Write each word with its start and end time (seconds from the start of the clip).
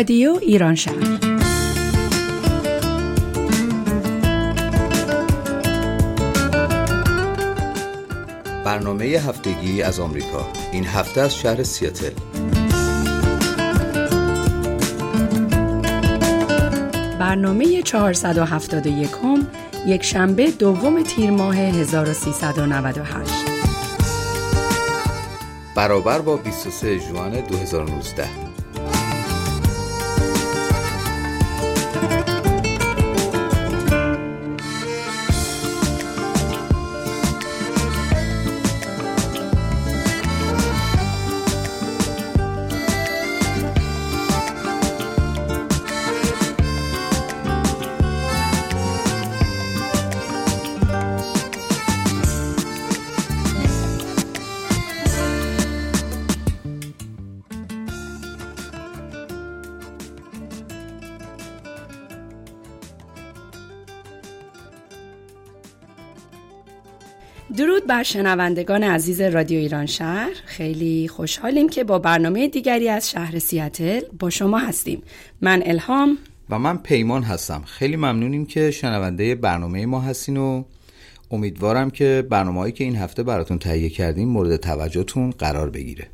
رادیو 0.00 0.38
ایران 0.42 0.74
شهر. 0.74 0.94
برنامه 8.64 9.04
هفتگی 9.04 9.82
از 9.82 10.00
آمریکا. 10.00 10.46
این 10.72 10.84
هفته 10.84 11.20
از 11.20 11.36
شهر 11.36 11.62
سیاتل. 11.62 12.10
برنامه 17.18 17.82
471 17.82 19.10
یک 19.86 20.02
شنبه 20.02 20.50
دوم 20.50 21.02
تیر 21.02 21.30
ماه 21.30 21.56
1398 21.56 23.32
برابر 25.74 26.18
با 26.20 26.36
23 26.36 26.98
جوان 26.98 27.40
2019 27.40 28.49
بر 67.90 68.02
شنوندگان 68.02 68.82
عزیز 68.82 69.20
رادیو 69.20 69.58
ایران 69.58 69.86
شهر 69.86 70.30
خیلی 70.44 71.08
خوشحالیم 71.08 71.68
که 71.68 71.84
با 71.84 71.98
برنامه 71.98 72.48
دیگری 72.48 72.88
از 72.88 73.10
شهر 73.10 73.38
سیاتل 73.38 74.00
با 74.18 74.30
شما 74.30 74.58
هستیم. 74.58 75.02
من 75.40 75.62
الهام. 75.64 76.18
و 76.50 76.58
من 76.58 76.76
پیمان 76.76 77.22
هستم. 77.22 77.62
خیلی 77.66 77.96
ممنونیم 77.96 78.46
که 78.46 78.70
شنونده 78.70 79.34
برنامه 79.34 79.86
ما 79.86 80.00
هستین 80.00 80.36
و 80.36 80.64
امیدوارم 81.30 81.90
که 81.90 82.26
برنامه‌ای 82.30 82.72
که 82.72 82.84
این 82.84 82.96
هفته 82.96 83.22
براتون 83.22 83.58
تهیه 83.58 83.88
کردیم 83.88 84.28
مورد 84.28 84.56
توجهتون 84.56 85.30
قرار 85.30 85.70
بگیره. 85.70 86.06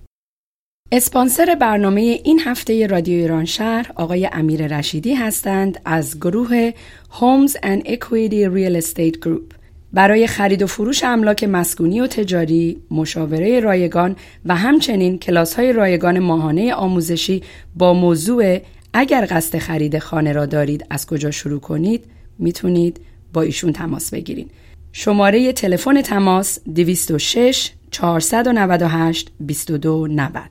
اسپانسر 0.93 1.57
برنامه 1.61 2.01
این 2.01 2.41
هفته 2.45 2.87
رادیو 2.87 3.19
ایران 3.19 3.45
شهر 3.45 3.93
آقای 3.95 4.29
امیر 4.33 4.79
رشیدی 4.79 5.15
هستند 5.15 5.81
از 5.85 6.21
گروه 6.21 6.71
Homes 7.11 7.53
and 7.53 7.87
Equity 7.87 8.49
Real 8.55 8.83
Estate 8.83 9.19
Group. 9.27 9.66
برای 9.93 10.27
خرید 10.27 10.63
و 10.63 10.67
فروش 10.67 11.05
املاک 11.05 11.45
مسکونی 11.45 12.01
و 12.01 12.07
تجاری، 12.07 12.79
مشاوره 12.91 13.61
رایگان 13.61 14.17
و 14.45 14.57
همچنین 14.57 15.19
کلاس 15.19 15.55
های 15.55 15.73
رایگان 15.73 16.19
ماهانه 16.19 16.75
آموزشی 16.75 17.43
با 17.77 17.95
موضوع 17.95 18.59
اگر 18.93 19.27
قصد 19.31 19.59
خرید 19.59 19.99
خانه 19.99 20.33
را 20.33 20.47
دارید 20.47 20.87
از 20.91 21.07
کجا 21.07 21.31
شروع 21.31 21.61
کنید؟ 21.61 22.05
می‌تونید 22.39 23.01
با 23.33 23.43
ایشون 23.43 23.73
تماس 23.73 24.11
بگیرید. 24.11 24.51
شماره 24.93 25.53
تلفن 25.53 26.03
تماس 26.03 26.59
206 26.75 27.71
498 27.91 29.31
2290 29.47 30.43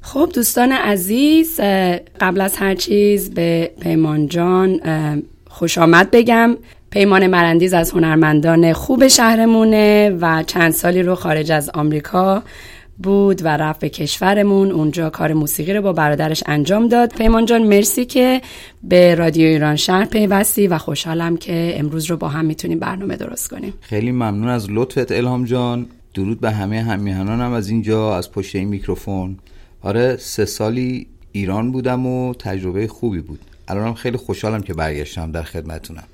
خب 0.00 0.30
دوستان 0.34 0.72
عزیز 0.72 1.60
قبل 2.20 2.40
از 2.40 2.56
هر 2.56 2.74
چیز 2.74 3.30
به 3.30 3.70
پیمان 3.80 4.26
جان 4.26 4.80
خوش 5.48 5.78
آمد 5.78 6.10
بگم. 6.10 6.56
پیمان 6.90 7.26
مرندیز 7.26 7.74
از 7.74 7.90
هنرمندان 7.90 8.72
خوب 8.72 9.08
شهرمونه 9.08 10.10
و 10.20 10.42
چند 10.42 10.72
سالی 10.72 11.02
رو 11.02 11.14
خارج 11.14 11.52
از 11.52 11.70
آمریکا 11.74 12.42
بود 13.02 13.44
و 13.44 13.48
رفت 13.48 13.80
به 13.80 13.88
کشورمون. 13.88 14.70
اونجا 14.70 15.10
کار 15.10 15.32
موسیقی 15.32 15.72
رو 15.72 15.82
با 15.82 15.92
برادرش 15.92 16.42
انجام 16.46 16.88
داد. 16.88 17.14
پیمان 17.14 17.44
جان 17.44 17.62
مرسی 17.62 18.04
که 18.04 18.40
به 18.82 19.14
رادیو 19.14 19.48
ایران 19.48 19.76
شهر 19.76 20.04
پیوستی 20.04 20.66
و 20.66 20.78
خوشحالم 20.78 21.36
که 21.36 21.74
امروز 21.76 22.04
رو 22.04 22.16
با 22.16 22.28
هم 22.28 22.44
می‌تونیم 22.44 22.78
برنامه 22.78 23.16
درست 23.16 23.48
کنیم. 23.48 23.74
خیلی 23.80 24.12
ممنون 24.12 24.48
از 24.48 24.66
لطفت 24.70 25.12
الهام 25.12 25.44
جان. 25.44 25.86
درود 26.14 26.40
به 26.40 26.50
همه 26.50 26.82
همیهنانم 26.82 27.52
از 27.52 27.68
اینجا 27.68 28.16
از 28.16 28.32
پشت 28.32 28.56
این 28.56 28.68
میکروفون. 28.68 29.38
آره 29.82 30.16
سه 30.16 30.44
سالی 30.44 31.06
ایران 31.32 31.72
بودم 31.72 32.06
و 32.06 32.34
تجربه 32.34 32.86
خوبی 32.86 33.20
بود. 33.20 33.40
الانم 33.68 33.94
خیلی 33.94 34.16
خوشحالم 34.16 34.62
که 34.62 34.74
برگشتم 34.74 35.32
در 35.32 35.42
خدمتونم. 35.42 36.04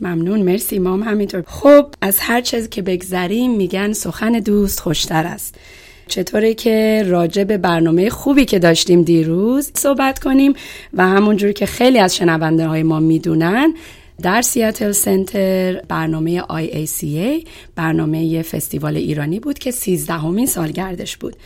ممنون 0.00 0.42
مرسی 0.42 0.78
مام 0.78 1.02
همینطور. 1.02 1.44
خب 1.46 1.86
از 2.00 2.18
هر 2.20 2.40
چیز 2.40 2.68
که 2.68 2.82
بگذریم 2.82 3.56
میگن 3.56 3.92
سخن 3.92 4.32
دوست 4.32 4.80
خوشتر 4.80 5.26
است. 5.26 5.54
چطوره 6.08 6.54
که 6.54 7.04
راجع 7.06 7.44
به 7.44 7.58
برنامه 7.58 8.10
خوبی 8.10 8.44
که 8.44 8.58
داشتیم 8.58 9.02
دیروز 9.02 9.70
صحبت 9.74 10.18
کنیم 10.18 10.52
و 10.94 11.06
همونجور 11.06 11.52
که 11.52 11.66
خیلی 11.66 11.98
از 11.98 12.16
شنونده 12.16 12.66
های 12.66 12.82
ما 12.82 13.00
می‌دونن 13.00 13.74
در 14.22 14.42
سیاتل 14.42 14.92
سنتر 14.92 15.80
برنامه 15.88 16.40
IACA 16.40 17.48
برنامه 17.76 18.42
فستیوال 18.42 18.96
ایرانی 18.96 19.40
بود 19.40 19.58
که 19.58 19.70
سیزدهمین 19.70 20.46
سالگردش 20.46 21.16
بود. 21.16 21.36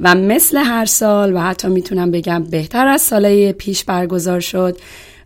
و 0.00 0.14
مثل 0.14 0.56
هر 0.56 0.84
سال 0.84 1.34
و 1.34 1.38
حتی 1.38 1.68
می‌تونم 1.68 2.10
بگم 2.10 2.44
بهتر 2.44 2.86
از 2.86 3.02
سالهای 3.02 3.52
پیش 3.52 3.84
برگزار 3.84 4.40
شد 4.40 4.78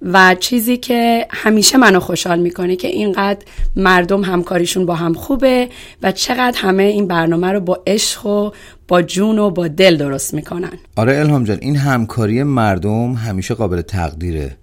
و 0.03 0.36
چیزی 0.41 0.76
که 0.76 1.26
همیشه 1.31 1.78
منو 1.78 2.00
خوشحال 2.00 2.38
می‌کنه 2.38 2.76
که 2.76 2.88
اینقدر 2.88 3.44
مردم 3.76 4.25
همکاریشون 4.25 4.86
با 4.86 4.94
هم 4.94 5.14
خوبه 5.14 5.69
و 6.03 6.12
چقدر 6.12 6.59
همه 6.59 6.82
این 6.82 7.06
برنامه 7.06 7.53
رو 7.53 7.60
با 7.60 7.82
عشق 7.86 8.26
و 8.26 8.50
با 8.88 9.03
جون 9.03 9.38
و 9.38 9.50
با 9.50 9.69
دل 9.69 9.97
درست 9.97 10.34
می‌کنن. 10.34 10.72
آره 10.97 11.19
الهام 11.19 11.44
جان 11.44 11.58
این 11.60 11.76
همکاری 11.76 12.42
مردم 12.42 13.12
همیشه 13.12 13.54
قابل 13.54 13.81
تقدیره. 13.82 14.56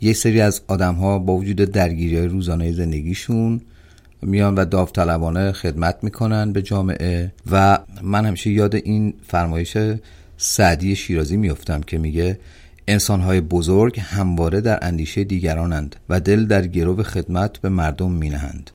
یک 0.00 0.16
سری 0.16 0.40
از 0.40 0.60
آدم 0.68 0.94
ها 0.94 1.18
با 1.18 1.32
وجود 1.32 1.56
درگیری 1.56 2.16
های 2.18 2.26
روزانه 2.26 2.72
زندگیشون 2.72 3.60
میان 4.22 4.54
و 4.54 4.64
داوطلبانه 4.64 5.52
خدمت 5.52 5.96
می‌کنن 6.02 6.52
به 6.52 6.62
جامعه 6.62 7.32
و 7.50 7.78
من 8.02 8.26
همیشه 8.26 8.50
یاد 8.50 8.74
این 8.74 9.14
فرمایش 9.26 9.76
سعدی 10.36 10.96
شیرازی 10.96 11.36
میفتم 11.36 11.80
که 11.80 11.98
میگه 11.98 12.38
انسانهای 12.88 13.40
بزرگ 13.40 14.00
همواره 14.00 14.60
در 14.60 14.78
اندیشه 14.82 15.24
دیگرانند 15.24 15.96
و 16.08 16.20
دل 16.20 16.46
در 16.46 16.66
گرو 16.66 17.02
خدمت 17.02 17.58
به 17.58 17.68
مردم 17.68 18.12
مینهند. 18.12 18.70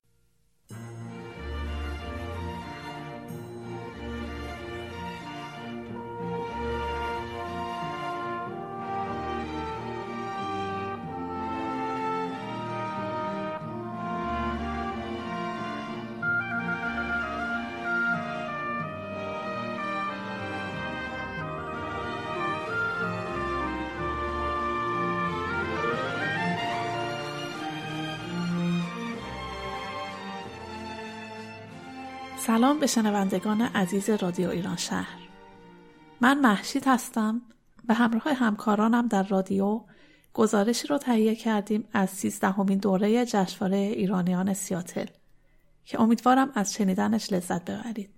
سلام 32.58 32.80
به 32.80 32.88
شنوندگان 32.88 33.62
عزیز 33.62 34.10
رادیو 34.10 34.50
ایران 34.50 34.76
شهر. 34.76 35.18
من 36.22 36.40
محشید 36.40 36.84
هستم 36.88 37.42
به 37.88 37.94
همراه 37.94 38.34
همکارانم 38.34 39.08
در 39.08 39.24
رادیو 39.24 39.82
گزارشی 40.34 40.88
رو 40.88 40.98
تهیه 40.98 41.36
کردیم 41.36 41.88
از 41.94 42.10
سیزدهمین 42.10 42.78
دوره 42.78 43.26
جشنواره 43.26 43.78
ایرانیان 43.78 44.54
سیاتل 44.54 45.06
که 45.86 46.02
امیدوارم 46.02 46.52
از 46.56 46.74
شنیدنش 46.74 47.34
لذت 47.34 47.66
ببرید. 47.66 48.10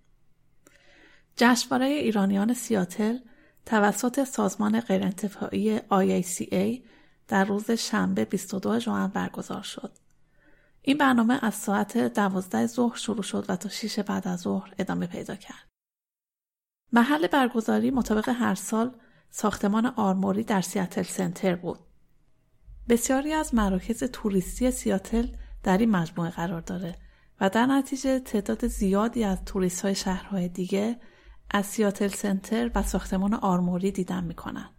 جشنواره 1.38 1.86
ایرانیان 1.86 2.54
سیاتل 2.54 3.18
توسط 3.66 4.24
سازمان 4.24 4.80
غیرانتفاعی 4.80 5.80
IACA 5.80 6.82
در 7.28 7.46
روز 7.46 7.72
شنبه 7.72 8.26
22 8.26 8.80
ژوئن 8.80 9.08
برگزار 9.08 9.62
شد. 9.62 9.92
این 10.90 10.98
برنامه 10.98 11.40
از 11.42 11.56
ساعت 11.56 11.98
دوازده 11.98 12.68
ظهر 12.68 12.98
شروع 12.98 13.22
شد 13.22 13.46
و 13.50 13.56
تا 13.56 13.70
شیش 13.70 14.00
بعد 14.00 14.28
از 14.28 14.40
ظهر 14.40 14.74
ادامه 14.80 15.08
پیدا 15.08 15.36
کرد. 15.36 15.68
محل 16.94 17.28
برگزاری 17.28 17.92
مطابق 17.92 18.30
هر 18.30 18.56
سال 18.56 18.96
ساختمان 19.30 19.86
آرموری 19.86 20.44
در 20.44 20.62
سیاتل 20.62 21.04
سنتر 21.04 21.56
بود. 21.56 21.80
بسیاری 22.90 23.34
از 23.34 23.56
مراکز 23.56 24.04
توریستی 24.04 24.72
سیاتل 24.72 25.28
در 25.64 25.78
این 25.78 25.92
مجموعه 25.92 26.30
قرار 26.30 26.62
داره 26.62 26.96
و 27.42 27.50
در 27.50 27.66
نتیجه 27.66 28.20
تعداد 28.20 28.68
زیادی 28.68 29.24
از 29.24 29.46
توریست 29.46 29.82
های 29.82 29.96
شهرهای 29.96 30.48
دیگه 30.48 31.00
از 31.52 31.66
سیاتل 31.66 32.08
سنتر 32.08 32.72
و 32.76 32.84
ساختمان 32.84 33.34
آرموری 33.34 33.92
دیدن 33.92 34.24
می‌کنن. 34.24 34.70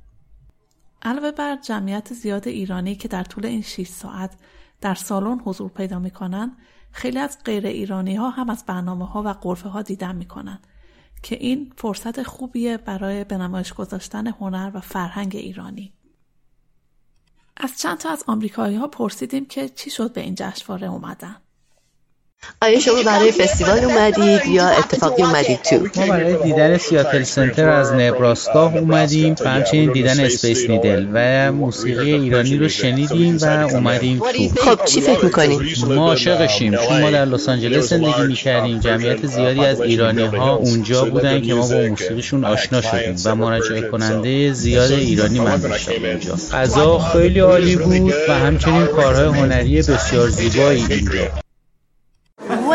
علاوه 1.02 1.30
بر 1.30 1.56
جمعیت 1.56 2.12
زیاد 2.14 2.48
ایرانی 2.48 2.94
که 2.94 3.08
در 3.08 3.24
طول 3.24 3.46
این 3.46 3.62
6 3.62 3.88
ساعت 3.88 4.36
در 4.80 4.94
سالن 4.94 5.40
حضور 5.44 5.70
پیدا 5.70 5.98
می 5.98 6.10
کنند 6.10 6.56
خیلی 6.92 7.18
از 7.18 7.38
غیر 7.44 7.66
ایرانی 7.66 8.14
ها 8.14 8.30
هم 8.30 8.50
از 8.50 8.64
برنامه 8.66 9.06
ها 9.06 9.22
و 9.22 9.28
غرفه 9.28 9.68
ها 9.68 9.82
دیدن 9.82 10.16
می 10.16 10.26
کنند 10.26 10.66
که 11.22 11.36
این 11.36 11.72
فرصت 11.76 12.22
خوبیه 12.22 12.76
برای 12.76 13.24
به 13.24 13.36
نمایش 13.36 13.72
گذاشتن 13.72 14.26
هنر 14.26 14.70
و 14.74 14.80
فرهنگ 14.80 15.36
ایرانی. 15.36 15.92
از 17.56 17.78
چند 17.78 17.98
تا 17.98 18.10
از 18.10 18.24
آمریکایی 18.26 18.76
ها 18.76 18.88
پرسیدیم 18.88 19.46
که 19.46 19.68
چی 19.68 19.90
شد 19.90 20.12
به 20.12 20.20
این 20.20 20.34
جشنواره 20.34 20.86
اومدن. 20.86 21.36
آیا 22.62 22.80
شما 22.80 23.02
برای 23.02 23.32
فستیوال 23.32 23.84
اومدید 23.84 24.46
یا 24.46 24.68
اتفاقی 24.68 25.22
اومدید 25.22 25.62
تو؟ 25.62 25.76
ما 25.96 26.06
برای 26.06 26.36
دیدن 26.42 26.78
Seattle 26.78 27.22
Center 27.22 27.68
از 27.68 27.92
نبراسکا 27.92 28.66
اومدیم 28.66 29.34
و 29.40 29.48
همچنین 29.48 29.92
دیدن 29.92 30.20
Space 30.20 30.70
Needle 30.70 31.06
و 31.12 31.52
موسیقی 31.52 32.12
ایرانی 32.12 32.56
رو 32.56 32.68
شنیدیم 32.68 33.38
و 33.40 33.44
اومدیم 33.44 34.18
تو. 34.18 34.60
خب 34.62 34.84
چی 34.84 35.00
فکر 35.00 35.24
می‌کنید؟ 35.24 35.60
ما 35.86 36.08
عاشقشیم. 36.08 36.76
چون 36.76 37.00
ما 37.00 37.10
در 37.10 37.24
لس 37.24 37.48
آنجلس 37.48 37.88
زندگی 37.88 38.22
می‌کردیم. 38.28 38.80
جمعیت 38.80 39.26
زیادی 39.26 39.64
از 39.64 39.80
ایرانی 39.80 40.26
ها 40.26 40.54
اونجا 40.54 41.04
بودن 41.04 41.42
که 41.42 41.54
ما 41.54 41.68
با 41.68 41.88
موسیقیشون 41.88 42.44
آشنا 42.44 42.80
شدیم 42.80 43.16
و 43.24 43.34
مراجعه 43.34 43.80
کننده 43.80 44.52
زیاد 44.52 44.92
ایرانی 44.92 45.40
من 45.40 45.56
داشتم 45.56 45.92
اونجا. 46.04 46.34
غذا 46.52 46.98
خیلی 46.98 47.40
عالی 47.40 47.76
بود 47.76 48.14
و 48.28 48.32
همچنین 48.34 48.86
کارهای 48.86 49.38
هنری 49.38 49.82
بسیار 49.82 50.28
زیبایی. 50.28 50.84
اینجا 50.90 51.10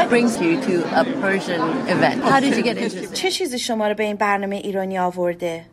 What 0.06 0.12
brings 0.12 0.40
you 0.40 0.62
to 0.62 1.02
a 1.02 1.04
Persian 1.20 1.62
event? 1.88 2.22
How 2.24 2.40
did 2.40 2.56
you 2.56 2.62
get 2.64 2.78
interested? 2.78 3.14
چه 3.14 3.32
چیزی 3.32 3.60
شما 3.60 3.88
رو 3.88 3.96
به 3.96 4.04
این 4.04 4.16
برنامه 4.16 4.56
ایرانی 4.56 5.00
آورده؟ 5.00 5.66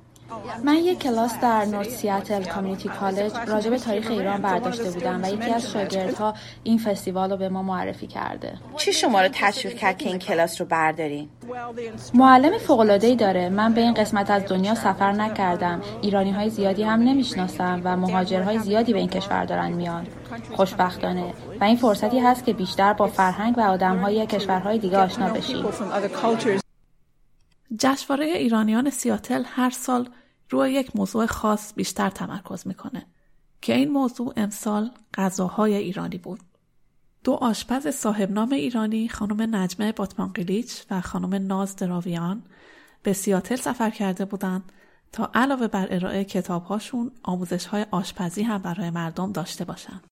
من 0.65 0.75
یک 0.75 0.99
کلاس 0.99 1.41
در 1.43 1.65
نورت 1.65 1.89
سیاتل 1.89 2.45
کامیونیتی 2.45 2.89
کالج 2.89 3.33
راجع 3.47 3.71
به 3.71 3.79
تاریخ 3.79 4.11
ایران 4.11 4.43
برداشته 4.43 4.91
بودم 4.91 5.21
و 5.23 5.29
یکی 5.29 5.51
از 5.51 5.71
شاگردها 5.71 6.35
این 6.63 6.79
فستیوال 6.79 7.31
رو 7.31 7.37
به 7.37 7.49
ما 7.49 7.63
معرفی 7.63 8.07
کرده. 8.07 8.55
چی 8.77 8.93
شما 8.93 9.23
رو 9.23 9.29
تشویق 9.33 9.75
کرد 9.75 9.99
که 9.99 10.09
این 10.09 10.19
کلاس 10.19 10.61
رو 10.61 10.67
بردارین؟ 10.67 11.29
معلم 12.15 12.59
فوق‌العاده‌ای 12.59 13.17
داره. 13.17 13.49
من 13.49 13.73
به 13.73 13.81
این 13.81 13.95
قسمت 13.95 14.31
از 14.31 14.45
دنیا 14.47 14.75
سفر 14.75 15.13
نکردم. 15.13 15.81
ایرانی 16.03 16.31
های 16.31 16.51
زیادی 16.51 16.83
هم 16.83 17.01
نمی‌شناسم 17.01 17.81
و 17.85 17.97
مهاجرهای 17.97 18.59
زیادی 18.59 18.93
به 18.93 18.99
این 18.99 19.09
کشور 19.09 19.45
دارن 19.45 19.73
میان. 19.73 20.07
خوشبختانه 20.57 21.35
و 21.61 21.65
این 21.65 21.77
فرصتی 21.77 22.19
هست 22.19 22.45
که 22.45 22.53
بیشتر 22.53 22.93
با 22.93 23.07
فرهنگ 23.07 23.59
و 23.59 23.61
آدمهای 23.61 24.27
کشورهای 24.27 24.79
دیگه 24.79 24.99
آشنا 24.99 25.29
بشیم. 25.29 25.65
جشنواره 27.79 28.27
ایرانیان 28.27 28.91
سیاتل 28.91 29.43
هر 29.47 29.71
سال 29.71 30.09
روی 30.53 30.73
یک 30.73 30.97
موضوع 30.97 31.27
خاص 31.27 31.75
بیشتر 31.75 32.11
تمرکز 32.11 32.67
می‌کنه 32.67 33.07
که 33.61 33.75
این 33.75 33.91
موضوع 33.91 34.33
امسال 34.37 34.91
غذاهای 35.15 35.75
ایرانی 35.75 36.19
بود. 36.19 36.41
دو 37.25 37.33
آشپز 37.33 37.89
صاحب 37.89 38.31
نام 38.31 38.53
ایرانی 38.53 39.09
خانم 39.09 39.57
نجمه 39.57 39.93
باتمانقلیچ 39.93 40.83
و 40.91 41.01
خانم 41.01 41.47
ناز 41.47 41.77
دراویان 41.77 42.43
به 43.03 43.13
سیاتل 43.13 43.57
سفر 43.57 43.91
کرده 43.91 44.25
بودند 44.25 44.73
تا 45.13 45.31
علاوه 45.35 45.69
بر 45.69 45.87
ارائه 45.91 46.25
کتابهاشون 46.25 47.11
آموزش 47.23 47.67
های 47.67 47.87
آشپزی 47.91 48.43
هم 48.43 48.59
برای 48.59 48.91
مردم 48.91 49.33
داشته 49.33 49.65
باشند. 49.65 50.07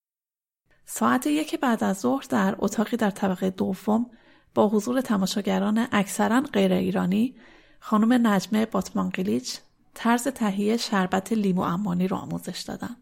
ساعت 0.86 1.26
یک 1.26 1.60
بعد 1.60 1.84
از 1.84 2.00
ظهر 2.00 2.26
در 2.28 2.54
اتاقی 2.58 2.96
در 2.96 3.10
طبقه 3.10 3.50
دوم 3.50 4.06
با 4.54 4.68
حضور 4.68 5.00
تماشاگران 5.00 5.86
اکثرا 5.92 6.40
غیر 6.40 6.72
ایرانی 6.72 7.34
خانم 7.80 8.26
نجمه 8.26 8.66
باتمانقلیچ 8.66 9.58
طرز 10.02 10.28
تهیه 10.28 10.76
شربت 10.76 11.32
لیمو 11.32 11.62
امانی 11.62 12.08
رو 12.08 12.16
آموزش 12.16 12.60
دادن. 12.60 12.96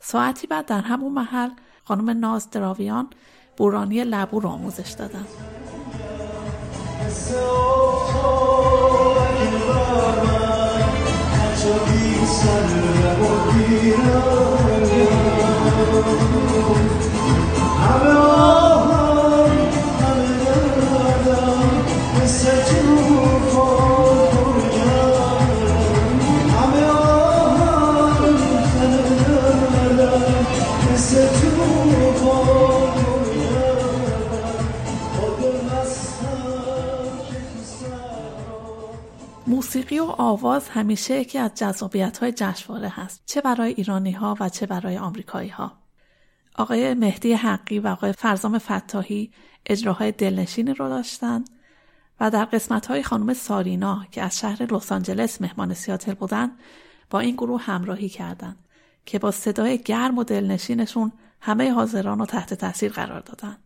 ساعتی 0.00 0.46
بعد 0.46 0.66
در 0.66 0.80
همون 0.80 1.12
محل 1.12 1.50
خانم 1.84 2.10
ناز 2.10 2.50
دراویان 2.50 3.10
بورانی 3.56 4.04
لبو 4.04 4.40
رو 4.40 4.48
آموزش 4.48 4.90
دادن. 4.90 5.26
موسیقی 39.68 39.98
و 39.98 40.04
آواز 40.04 40.68
همیشه 40.68 41.20
یکی 41.20 41.38
از 41.38 41.54
جذابیت 41.54 42.18
های 42.18 42.32
جشنواره 42.32 42.88
هست 42.88 43.22
چه 43.26 43.40
برای 43.40 43.72
ایرانی 43.72 44.12
ها 44.12 44.36
و 44.40 44.48
چه 44.48 44.66
برای 44.66 44.98
آمریکایی 44.98 45.48
ها 45.48 45.72
آقای 46.54 46.94
مهدی 46.94 47.32
حقی 47.32 47.78
و 47.78 47.88
آقای 47.88 48.12
فرزام 48.12 48.58
فتاحی 48.58 49.32
اجراهای 49.66 50.12
دلنشینی 50.12 50.74
رو 50.74 50.88
داشتن 50.88 51.44
و 52.20 52.30
در 52.30 52.44
قسمت 52.44 52.86
های 52.86 53.02
خانم 53.02 53.34
سارینا 53.34 54.06
که 54.10 54.22
از 54.22 54.38
شهر 54.38 54.62
لس 54.62 54.92
آنجلس 54.92 55.40
مهمان 55.40 55.74
سیاتل 55.74 56.14
بودن 56.14 56.50
با 57.10 57.20
این 57.20 57.34
گروه 57.34 57.62
همراهی 57.62 58.08
کردند 58.08 58.56
که 59.06 59.18
با 59.18 59.30
صدای 59.30 59.78
گرم 59.78 60.18
و 60.18 60.24
دلنشینشون 60.24 61.12
همه 61.40 61.72
حاضران 61.72 62.18
رو 62.18 62.26
تحت 62.26 62.54
تاثیر 62.54 62.92
قرار 62.92 63.20
دادن. 63.20 63.56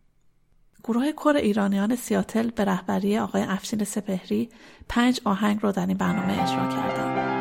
گروه 0.85 1.13
کر 1.13 1.37
ایرانیان 1.37 1.97
سیاتل 1.97 2.51
به 2.51 2.65
رهبری 2.65 3.19
آقای 3.19 3.43
افشین 3.43 3.85
سپهری 3.85 4.49
پنج 4.89 5.21
آهنگ 5.25 5.59
رو 5.63 5.73
در 5.73 5.87
این 5.87 5.97
برنامه 5.97 6.43
اجرا 6.43 6.69
کردند. 6.69 7.32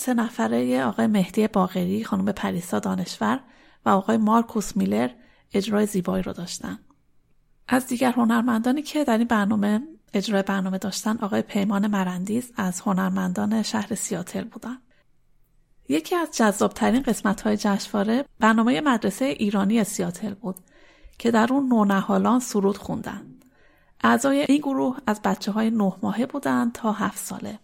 سه 0.00 0.14
نفره 0.14 0.84
آقای 0.84 1.06
مهدی 1.06 1.48
باغری، 1.48 2.04
خانم 2.04 2.32
پریسا 2.32 2.78
دانشور 2.78 3.40
و 3.86 3.88
آقای 3.88 4.16
مارکوس 4.16 4.76
میلر 4.76 5.10
اجرای 5.52 5.86
زیبایی 5.86 6.22
رو 6.22 6.32
داشتن. 6.32 6.78
از 7.68 7.86
دیگر 7.86 8.12
هنرمندانی 8.12 8.82
که 8.82 9.04
در 9.04 9.18
این 9.18 9.26
برنامه 9.26 9.82
اجرای 10.14 10.42
برنامه 10.42 10.78
داشتن 10.78 11.18
آقای 11.18 11.42
پیمان 11.42 11.86
مرندیز 11.86 12.52
از 12.56 12.80
هنرمندان 12.80 13.62
شهر 13.62 13.94
سیاتل 13.94 14.44
بودن. 14.44 14.78
یکی 15.88 16.16
از 16.16 16.30
جذابترین 16.36 17.02
قسمت 17.02 17.40
های 17.40 17.56
جشنواره 17.56 18.24
برنامه 18.38 18.80
مدرسه 18.80 19.24
ایرانی 19.24 19.84
سیاتل 19.84 20.34
بود 20.34 20.56
که 21.18 21.30
در 21.30 21.52
اون 21.52 21.68
نونهالان 21.68 22.40
سرود 22.40 22.78
خوندن. 22.78 23.26
اعضای 24.04 24.40
این 24.48 24.58
گروه 24.58 24.98
از 25.06 25.22
بچه 25.22 25.52
های 25.52 25.70
نه 25.70 25.92
ماهه 26.02 26.26
بودند 26.26 26.72
تا 26.72 26.92
هفت 26.92 27.18
ساله. 27.18 27.58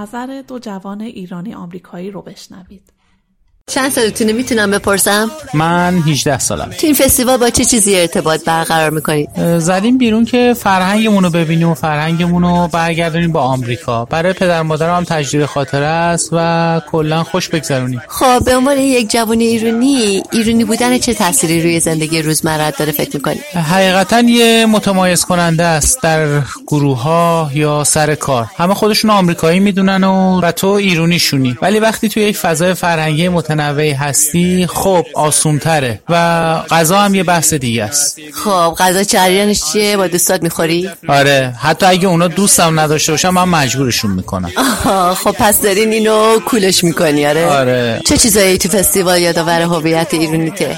نظر 0.00 0.42
دو 0.48 0.58
جوان 0.58 1.00
ایرانی 1.00 1.54
آمریکایی 1.54 2.10
رو 2.10 2.22
بشنوید. 2.22 2.92
چند 3.70 3.92
سالتونه 3.92 4.32
می‌تونم 4.32 4.70
بپرسم؟ 4.70 5.30
من 5.54 5.98
18 6.06 6.38
سالم 6.38 6.70
تو 6.70 6.86
این 6.86 6.94
فستیوال 6.94 7.36
با 7.36 7.50
چه 7.50 7.64
چیزی 7.64 7.96
ارتباط 7.96 8.44
برقرار 8.44 8.90
می‌کنید 8.90 9.58
زدیم 9.58 9.98
بیرون 9.98 10.24
که 10.24 10.54
فرهنگمون 10.58 11.24
رو 11.24 11.30
ببینیم 11.30 11.68
و 11.68 11.74
فرهنگمون 11.74 12.42
رو 12.42 12.68
برگردونیم 12.72 13.32
با 13.32 13.40
آمریکا. 13.40 14.04
برای 14.04 14.32
پدر 14.32 14.62
مادرم 14.62 14.96
هم 14.96 15.04
تجدید 15.04 15.44
خاطره 15.44 15.86
است 15.86 16.28
و 16.32 16.80
کلا 16.90 17.22
خوش 17.24 17.48
بگذرونیم. 17.48 18.02
خب 18.08 18.44
به 18.44 18.56
عنوان 18.56 18.76
یک 18.76 19.10
جوان 19.10 19.40
ایرانی 19.40 20.22
ایرانی 20.32 20.64
بودن 20.64 20.98
چه 20.98 21.14
تأثیری 21.14 21.62
روی 21.62 21.80
زندگی 21.80 22.22
روزمره 22.22 22.70
داره 22.78 22.92
فکر 22.92 23.10
می‌کنی؟ 23.14 23.40
حقیقتا 23.70 24.20
یه 24.20 24.66
متمایز 24.66 25.24
کننده 25.24 25.64
است 25.64 26.02
در 26.02 26.42
گروه 26.66 27.02
ها 27.02 27.50
یا 27.54 27.84
سر 27.84 28.14
کار. 28.14 28.46
همه 28.56 28.74
خودشون 28.74 29.10
آمریکایی 29.10 29.60
می‌دونن 29.60 30.04
و, 30.04 30.40
و 30.40 30.52
تو 30.52 30.66
ایرونیشونی. 30.66 31.56
ولی 31.62 31.78
وقتی 31.78 32.08
تو 32.08 32.20
یک 32.20 32.36
فضای 32.36 32.74
فرهنگی 32.74 33.28
متنوعی 33.60 33.92
هستی 33.92 34.66
خب 34.66 35.06
آسونتره 35.14 36.00
و 36.08 36.14
غذا 36.70 36.98
هم 36.98 37.14
یه 37.14 37.22
بحث 37.22 37.54
دیگه 37.54 37.84
است. 37.84 38.18
خب 38.44 38.74
غذا 38.78 39.02
جریانش 39.02 39.62
چیه؟ 39.72 39.96
با 39.96 40.06
دوستات 40.06 40.42
می‌خوری؟ 40.42 40.90
آره 41.08 41.54
حتی 41.62 41.86
اگه 41.86 42.08
اونا 42.08 42.28
دوستم 42.28 42.80
نداشته 42.80 43.12
باشم 43.12 43.28
من 43.30 43.44
مجبورشون 43.44 44.10
می‌کنم. 44.10 44.50
خب 45.24 45.30
پس 45.30 45.62
دارین 45.62 45.92
اینو 45.92 46.38
کولش 46.38 46.84
می‌کنی 46.84 47.26
آره؟ 47.26 47.46
آره. 47.46 48.00
چه 48.06 48.16
چیزایی 48.16 48.58
تو 48.58 48.68
فستیوال 48.68 49.18
یادآور 49.18 49.62
هویت 49.62 50.14
ایرانیته 50.14 50.76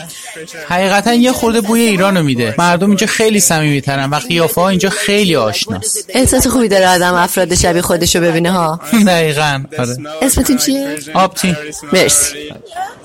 حقیقتا 0.68 1.14
یه 1.14 1.32
خورده 1.32 1.60
بوی 1.60 1.80
ایرانو 1.80 2.22
میده 2.22 2.54
مردم 2.58 2.86
اینجا 2.88 3.06
خیلی 3.06 3.40
صمیمیترن 3.40 4.10
و 4.10 4.14
قیافه 4.14 4.60
ها 4.60 4.68
اینجا 4.68 4.90
خیلی 4.90 5.36
آشناست 5.36 6.06
احساس 6.08 6.46
خوبی 6.46 6.68
داره 6.68 6.88
آدم 6.88 7.14
افراد 7.14 7.54
شبیه 7.54 7.82
خودشو 7.82 8.20
ببینه 8.20 8.50
ها 8.52 8.80
دقیقا 9.06 9.62
آره 9.78 9.96
اسمتون 10.22 10.56
چیه 10.56 10.96
آبتی 11.14 11.56
مرسی 11.92 12.52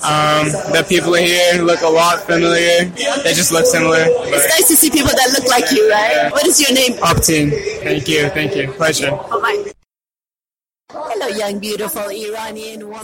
Um, 0.03 0.45
the 0.75 0.83
people 0.87 1.15
here 1.15 1.53
look 1.69 1.81
a 1.81 1.89
lot 1.89 2.17
familiar. 2.31 2.85
They 3.23 3.33
just 3.33 3.51
look 3.51 3.65
similar. 3.65 4.03
It's 4.35 4.47
nice 4.55 4.67
to 4.67 4.75
see 4.75 4.89
people 4.91 5.13
that 5.19 5.29
look 5.35 5.47
like 5.55 5.71
you, 5.71 5.89
right? 5.89 6.31
What 6.31 6.45
is 6.45 6.61
your 6.61 6.71
name? 6.71 6.93
Optin. 7.01 7.45
Thank 7.83 8.07
you. 8.07 8.29
Thank 8.29 8.55
you. 8.55 8.71
Pleasure. 8.71 9.11
Bye. 9.11 9.76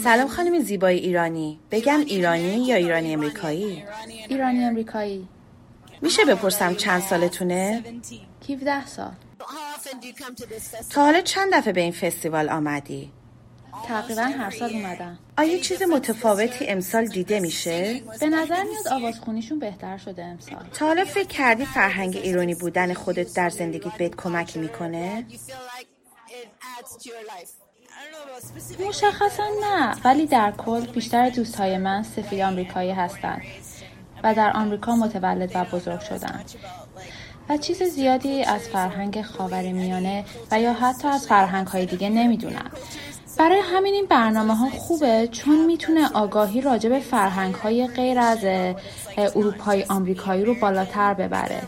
سلام 0.03 0.27
خانم 0.27 0.59
زیبای 0.59 0.97
ایرانی. 0.97 1.59
بگم 1.71 1.99
ایرانی 1.99 2.65
یا 2.65 2.75
ایرانی 2.75 3.13
امریکایی؟ 3.13 3.83
ایرانی 4.29 4.65
امریکایی. 4.65 5.27
میشه 6.01 6.25
بپرسم 6.25 6.75
چند 6.75 7.01
سالتونه؟ 7.01 7.83
17 8.49 8.85
سال. 8.85 9.11
تا 10.89 11.03
حالا 11.03 11.21
چند 11.21 11.53
دفعه 11.53 11.73
به 11.73 11.81
این 11.81 11.91
فستیوال 11.91 12.49
آمدی؟ 12.49 13.11
تقریبا 13.87 14.21
هر 14.21 14.49
سال 14.49 14.73
اومدم. 14.73 15.19
آیا 15.37 15.59
چیز 15.59 15.81
متفاوتی 15.81 16.67
امسال 16.67 17.05
دیده 17.05 17.39
میشه؟ 17.39 18.01
به 18.19 18.27
نظر 18.27 18.63
میاد 18.63 18.87
آوازخونیشون 18.87 19.59
بهتر 19.59 19.97
شده 19.97 20.23
امسال. 20.23 20.65
تا 20.73 20.85
حالا 20.85 21.05
فکر 21.05 21.27
کردی 21.27 21.65
فرهنگ 21.65 22.17
ایرانی 22.17 22.55
بودن 22.55 22.93
خودت 22.93 23.33
در 23.33 23.49
زندگیت 23.49 23.93
بهت 23.97 24.15
کمکی 24.15 24.59
می‌کنه؟ 24.59 25.25
مشخصا 28.87 29.43
نه 29.61 29.95
ولی 30.05 30.25
در 30.25 30.51
کل 30.51 30.85
بیشتر 30.85 31.29
دوستهای 31.29 31.77
من 31.77 32.03
سفید 32.03 32.39
آمریکایی 32.39 32.91
هستند 32.91 33.41
و 34.23 34.33
در 34.33 34.51
آمریکا 34.55 34.95
متولد 34.95 35.51
و 35.55 35.63
بزرگ 35.63 35.99
شدن. 35.99 36.43
و 37.49 37.57
چیز 37.57 37.83
زیادی 37.83 38.43
از 38.43 38.61
فرهنگ 38.61 39.21
خاور 39.21 39.61
میانه 39.61 40.25
و 40.51 40.61
یا 40.61 40.73
حتی 40.73 41.07
از 41.07 41.27
فرهنگ 41.27 41.67
های 41.67 41.85
دیگه 41.85 42.09
نمی‌دونن 42.09 42.71
برای 43.37 43.59
همین 43.59 43.93
این 43.93 44.05
برنامه 44.05 44.55
ها 44.55 44.69
خوبه 44.69 45.27
چون 45.31 45.65
می‌تونه 45.65 46.09
آگاهی 46.13 46.61
راجع 46.61 46.89
به 46.89 46.99
فرهنگ 46.99 47.55
های 47.55 47.87
غیر 47.87 48.19
از 48.19 48.39
اروپایی 49.17 49.83
آمریکایی 49.89 50.45
رو 50.45 50.55
بالاتر 50.61 51.13
ببره. 51.13 51.61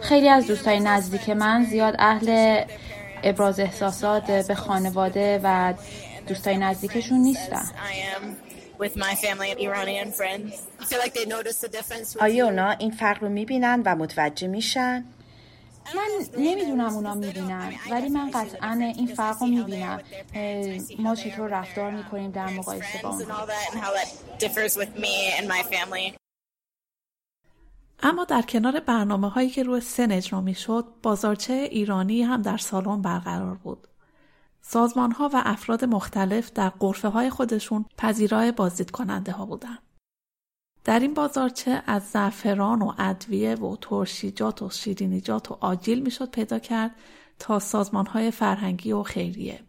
خیلی 0.00 0.28
از 0.28 0.46
دوستای 0.46 0.80
نزدیک 0.80 1.30
من 1.30 1.64
زیاد 1.64 1.94
اهل 1.98 2.60
ابراز 3.22 3.60
احساسات 3.60 4.30
به 4.30 4.54
خانواده 4.54 5.40
و 5.44 5.74
دوستای 6.26 6.56
نزدیکشون 6.58 7.18
نیستن. 7.18 7.64
آیا 12.20 12.44
اونا 12.44 12.70
این 12.70 12.90
فرق 12.90 13.22
رو 13.22 13.28
می‌بینن 13.28 13.82
و 13.84 13.94
متوجه 13.94 14.46
میشن؟ 14.46 15.04
من 15.94 16.08
نمی‌دونم 16.38 16.94
اونا 16.94 17.14
می‌بینن 17.14 17.72
ولی 17.90 18.08
من 18.08 18.30
قطعا 18.30 18.92
این 18.96 19.06
فرق 19.06 19.36
رو 19.40 19.46
می‌بینم. 19.46 20.00
ما 20.98 21.14
چطور 21.14 21.48
رفتار 21.48 21.90
می‌کنیم 21.90 22.30
در 22.30 22.46
مقایسه 22.46 23.02
با 23.02 23.08
اونا 23.08 23.46
اما 28.02 28.24
در 28.24 28.42
کنار 28.42 28.80
برنامه 28.80 29.28
هایی 29.28 29.50
که 29.50 29.62
روی 29.62 29.80
سن 29.80 30.12
اجرا 30.12 30.40
می 30.40 30.54
شد 30.54 30.84
بازارچه 31.02 31.52
ایرانی 31.52 32.22
هم 32.22 32.42
در 32.42 32.56
سالن 32.56 33.02
برقرار 33.02 33.54
بود. 33.54 33.86
سازمان 34.62 35.12
ها 35.12 35.30
و 35.32 35.42
افراد 35.44 35.84
مختلف 35.84 36.52
در 36.52 36.68
قرفه 36.68 37.08
های 37.08 37.30
خودشون 37.30 37.84
پذیرای 37.98 38.52
بازدید 38.52 38.90
کننده 38.90 39.32
ها 39.32 39.46
بودن. 39.46 39.78
در 40.84 41.00
این 41.00 41.14
بازارچه 41.14 41.82
از 41.86 42.02
زعفران 42.10 42.82
و 42.82 42.92
ادویه 42.98 43.54
و 43.54 43.76
ترشیجات 43.80 44.62
و 44.62 44.70
شیرینیجات 44.70 45.50
و 45.50 45.58
آجیل 45.60 46.02
می‌شد 46.02 46.30
پیدا 46.30 46.58
کرد 46.58 46.94
تا 47.38 47.58
سازمان 47.58 48.06
های 48.06 48.30
فرهنگی 48.30 48.92
و 48.92 49.02
خیریه. 49.02 49.60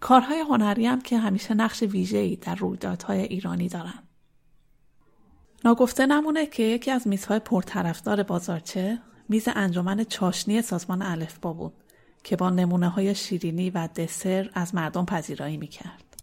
کارهای 0.00 0.40
هنری 0.40 0.86
هم 0.86 1.00
که 1.00 1.18
همیشه 1.18 1.54
نقش 1.54 1.82
ویژه‌ای 1.82 2.36
در 2.36 2.54
رویدادهای 2.54 3.20
ایرانی 3.20 3.68
دارند. 3.68 4.09
ناگفته 5.64 6.06
نمونه 6.06 6.46
که 6.46 6.62
یکی 6.62 6.90
از 6.90 7.08
میزهای 7.08 7.38
پرطرفدار 7.38 8.22
بازارچه 8.22 8.98
میز 9.28 9.48
انجمن 9.54 10.04
چاشنی 10.04 10.62
سازمان 10.62 11.02
الفبا 11.02 11.52
بود 11.52 11.72
که 12.24 12.36
با 12.36 12.50
نمونه 12.50 12.88
های 12.88 13.14
شیرینی 13.14 13.70
و 13.70 13.86
دسر 13.86 14.50
از 14.54 14.74
مردم 14.74 15.06
پذیرایی 15.06 15.56
می‌کرد. 15.56 16.22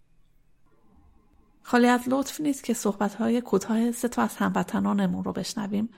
خالی 1.62 1.86
از 1.86 2.00
لطف 2.06 2.40
نیست 2.40 2.64
که 2.64 2.74
صحبت 2.74 3.14
های 3.14 3.40
کوتاه 3.40 3.92
سه 3.92 4.08
تا 4.08 4.22
از 4.22 4.36
هموطنانمون 4.36 5.24
رو 5.24 5.32
بشنویم 5.32 5.88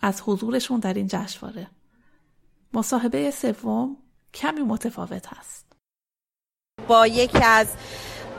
از 0.00 0.22
حضورشون 0.26 0.80
در 0.80 0.94
این 0.94 1.06
جشنواره. 1.06 1.66
مصاحبه 2.72 3.30
سوم 3.30 3.96
کمی 4.34 4.60
متفاوت 4.60 5.26
هست. 5.26 5.66
با 6.88 7.06
یکی 7.06 7.44
از 7.44 7.68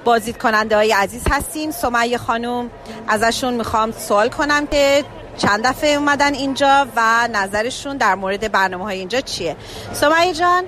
بازدید 0.06 0.38
کننده 0.38 0.76
های 0.76 0.92
عزیز 0.92 1.24
هستیم. 1.32 1.72
سمیه 1.72 2.18
خانم 2.18 2.70
ازشون 3.08 3.54
می‌خوام 3.54 3.92
سوال 3.92 4.30
کنم 4.30 4.68
که 4.68 5.04
چند 5.38 5.68
دفعه 5.68 5.96
اومدن 5.96 6.34
اینجا 6.34 6.88
و 6.96 7.28
نظرشون 7.34 7.98
در 7.98 8.16
مورد 8.16 8.52
برنامه 8.52 8.84
های 8.84 9.00
اینجا 9.00 9.22
چیه؟ 9.22 9.56
سمیه 9.94 10.34
جان. 10.34 10.64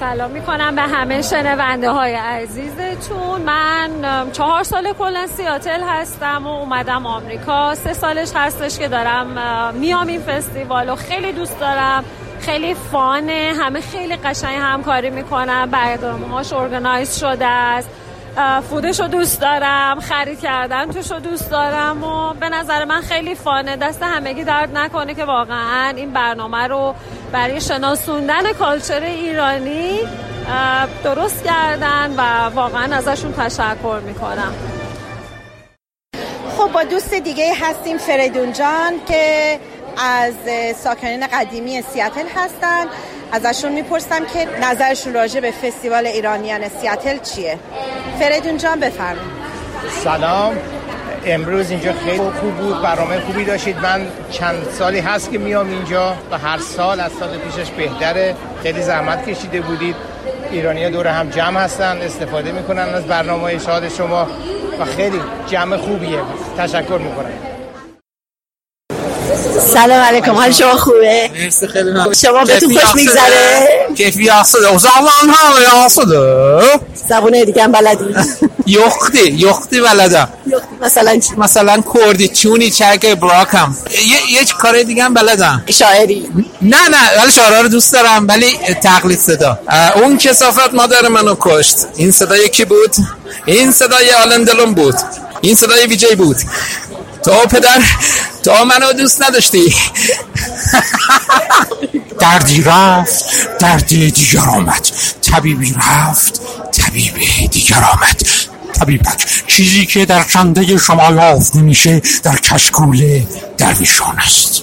سلام 0.00 0.30
می‌کنم 0.30 0.74
به 0.74 0.82
همه 0.82 1.22
شنونده 1.22 1.90
های 1.90 2.14
عزیزتون. 2.14 3.40
من 3.40 3.90
چهار 4.32 4.62
سال 4.62 4.92
کلا 4.92 5.26
سیاتل 5.26 5.80
هستم 5.88 6.46
و 6.46 6.50
اومدم 6.50 7.06
آمریکا. 7.06 7.74
سه 7.74 7.92
سالش 7.92 8.30
هستش 8.34 8.78
که 8.78 8.88
دارم 8.88 9.74
میام 9.74 10.06
این 10.06 10.20
فستیوال 10.20 10.88
و 10.88 10.96
خیلی 10.96 11.32
دوست 11.32 11.60
دارم. 11.60 12.04
خیلی 12.40 12.74
فانه. 12.74 13.52
همه 13.60 13.80
خیلی 13.80 14.16
قشنگ 14.16 14.58
همکاری 14.60 15.10
می‌کنن. 15.10 15.66
برنامه 15.66 16.28
هاش 16.28 16.52
ارگنایز 16.52 17.18
شده 17.18 17.46
است. 17.46 17.88
فودش 18.70 19.00
رو 19.00 19.08
دوست 19.08 19.40
دارم 19.40 20.00
خرید 20.00 20.40
کردن 20.40 20.90
توش 20.90 21.10
رو 21.10 21.18
دوست 21.18 21.50
دارم 21.50 22.04
و 22.04 22.34
به 22.34 22.48
نظر 22.48 22.84
من 22.84 23.00
خیلی 23.00 23.34
فانه. 23.34 23.76
دست 23.76 24.02
همگی 24.02 24.44
درد 24.44 24.78
نکنه 24.78 25.14
که 25.14 25.24
واقعا 25.24 25.92
این 25.96 26.10
برنامه 26.10 26.66
رو 26.66 26.94
برای 27.32 27.60
شناسوندن 27.60 28.52
کالچر 28.52 29.00
ایرانی 29.00 29.98
درست 31.04 31.44
کردن 31.44 32.14
و 32.16 32.50
واقعا 32.54 32.96
ازشون 32.96 33.32
تشکر 33.32 34.00
می‌کنم. 34.06 34.54
خب 36.58 36.72
با 36.72 36.84
دوست 36.84 37.14
دیگه 37.14 37.54
هستیم 37.60 37.98
فریدون 37.98 38.52
جان 38.52 38.92
که 39.08 39.58
از 39.98 40.34
ساکنین 40.84 41.26
قدیمی 41.26 41.82
سیاتل 41.82 42.26
هستن. 42.36 42.86
ازشون 43.32 43.72
می‌پرسم 43.72 44.24
که 44.24 44.48
نظرشون 44.62 45.14
راجع 45.14 45.40
به 45.40 45.50
فستیوال 45.50 46.06
ایرانیان 46.06 46.68
سیاتل 46.80 47.18
چیه؟ 47.18 47.58
فریدون 48.20 48.56
جان 48.56 48.80
بفرمایید 48.80 49.44
سلام. 50.04 50.56
امروز 51.26 51.70
اینجا 51.70 51.92
خیلی 51.92 52.18
خوب 52.18 52.54
بود 52.54 52.82
برنامه 52.82 53.20
خوبی 53.20 53.44
داشتید. 53.44 53.78
من 53.78 54.06
چند 54.30 54.66
سالی 54.78 54.98
هست 54.98 55.30
که 55.30 55.38
میام 55.38 55.68
اینجا 55.68 56.14
و 56.30 56.38
هر 56.38 56.58
سال 56.58 57.00
از 57.00 57.12
سال 57.12 57.38
پیشش 57.38 57.70
بهتره. 57.70 58.34
خیلی 58.62 58.82
زحمت 58.82 59.28
کشیده 59.28 59.60
بودید. 59.60 59.96
ایرانی 60.50 60.90
دور 60.90 61.06
هم 61.06 61.30
جمع 61.30 61.60
هستن 61.60 62.02
استفاده 62.02 62.52
می‌کنن 62.52 62.94
از 62.94 63.04
برنامه 63.04 63.58
شاد 63.58 63.88
شما 63.88 64.26
و 64.80 64.84
خیلی 64.84 65.20
جمع 65.46 65.76
خوبیه. 65.76 66.18
تشکر 66.58 66.98
می‌کنم. 66.98 67.53
سلام 69.60 70.00
علیکم 70.00 70.32
حال 70.32 70.50
شما 70.50 70.76
خوبه؟ 70.76 71.30
خیلی 71.72 71.90
شما 72.22 72.44
بهتون 72.44 72.78
خوش 72.78 72.94
میگذره. 72.94 73.68
کیفی 73.96 74.22
یاسده 74.22 74.74
و 74.74 74.78
زبان 74.78 75.28
ها 75.28 75.60
یاسده 75.60 76.80
زبونه 77.08 77.44
دیگه 77.44 77.62
هم 77.62 77.72
بلدی. 77.72 78.04
یختی 78.66 79.30
یختی 79.30 79.80
بلدم. 79.80 80.28
مثلا 80.82 81.18
چی؟ 81.18 81.34
مثلا 81.36 81.82
کردی 81.94 82.28
چونی 82.28 82.70
چک 82.70 83.06
براکم. 83.06 83.76
یه 83.90 84.40
یه 84.40 84.44
کار 84.58 84.82
دیگه 84.82 85.04
هم 85.04 85.14
بلدم. 85.14 85.64
شاعری. 85.70 86.28
نه 86.62 86.88
نه 86.88 87.22
ولی 87.22 87.32
شعرها 87.32 87.60
رو 87.60 87.68
دوست 87.68 87.92
دارم 87.92 88.28
ولی 88.28 88.58
تقلید 88.82 89.18
صدا. 89.18 89.58
اون 89.94 90.18
کسافت 90.18 90.74
مادر 90.74 91.08
منو 91.08 91.36
کشت. 91.40 91.76
این 91.96 92.10
صدا 92.10 92.36
یکی 92.36 92.64
بود؟ 92.64 92.94
این 93.46 93.72
صدای 93.72 94.10
آلندلون 94.10 94.74
بود. 94.74 94.94
این 95.40 95.54
صدای 95.54 95.86
ویجی 95.86 96.14
بود. 96.14 96.36
تو 97.24 97.46
پدر 97.46 97.82
تو 98.42 98.64
منو 98.64 98.92
دوست 98.92 99.22
نداشتی. 99.22 99.74
دردی 102.20 102.62
رفت 102.62 103.24
دردی 103.58 104.10
دیگر 104.10 104.40
آمد. 104.40 104.86
طبیبی 105.22 105.74
رفت 105.74 106.40
طبیب 106.72 107.14
دیگر 107.50 107.84
آمد. 107.92 108.22
طبیبک 108.80 109.26
چیزی 109.46 109.86
که 109.86 110.06
در 110.06 110.24
چنده 110.24 110.78
شما 110.78 111.12
یافت 111.12 111.56
نمیشه 111.56 112.02
در 112.22 112.36
کشکول 112.36 113.22
درویشان 113.58 114.18
است. 114.18 114.62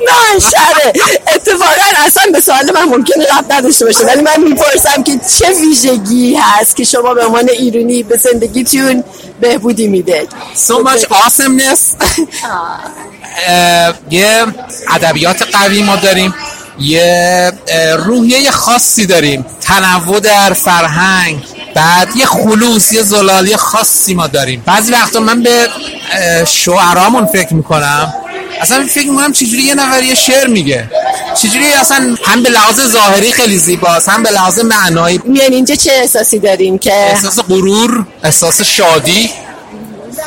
نه 0.00 0.40
شره 0.40 0.92
اتفاقا 1.34 2.06
اصلا 2.06 2.22
به 2.32 2.40
سوال 2.40 2.72
من 2.74 2.84
ممکنه 2.84 3.24
رب 3.38 3.52
نداشته 3.52 3.84
باشه 3.84 4.04
ولی 4.04 4.22
من 4.22 4.40
می‌پرسم 4.48 5.02
که 5.02 5.20
چه 5.38 5.46
ویژگی 5.60 6.34
هست 6.34 6.76
که 6.76 6.84
شما 6.84 7.14
به 7.14 7.24
عنوان 7.24 7.48
ایرونی 7.48 8.02
به 8.02 8.16
زندگیتون 8.16 9.04
بهبودی 9.44 9.86
میده. 9.86 10.26
So 10.68 10.72
much 10.72 11.02
awesomeness. 11.02 11.80
یه 14.10 14.46
ادبیات 14.90 15.42
قوی 15.42 15.82
ما 15.82 15.96
داریم. 15.96 16.34
یه 16.78 17.52
روحیه 18.06 18.50
خاصی 18.50 19.06
داریم. 19.06 19.46
تنوع 19.60 20.20
در 20.20 20.52
فرهنگ. 20.52 21.44
بعد 21.74 22.16
یه 22.16 22.26
خلوص 22.26 22.92
یه 22.92 23.02
زلالی 23.02 23.56
خاصی 23.56 24.14
ما 24.14 24.26
داریم. 24.26 24.62
بعضی 24.66 24.92
وقتا 24.92 25.20
من 25.20 25.42
به 25.42 25.68
شعرامون 26.46 27.26
فکر 27.26 27.54
می‌کنم. 27.54 28.14
اصلا 28.64 28.86
فکر 28.86 29.10
می‌کنم 29.10 29.32
چجوری 29.32 29.62
یه 29.62 29.74
نفر 29.74 30.02
یه 30.02 30.14
شعر 30.14 30.46
میگه. 30.46 30.90
چجوری 31.42 31.72
اصلا 31.72 32.16
هم 32.24 32.42
به 32.42 32.50
لحاظ 32.50 32.80
ظاهری 32.80 33.32
خیلی 33.32 33.58
زیباست 33.58 34.08
هم 34.08 34.22
به 34.22 34.30
لحاظ 34.30 34.58
معنایی. 34.60 35.20
میان 35.24 35.52
اینجا 35.52 35.74
چه 35.74 35.92
احساسی 35.92 36.38
داریم 36.38 36.78
که 36.78 36.94
احساس 36.94 37.38
غرور 37.38 38.06
احساس 38.22 38.62
شادی. 38.62 39.30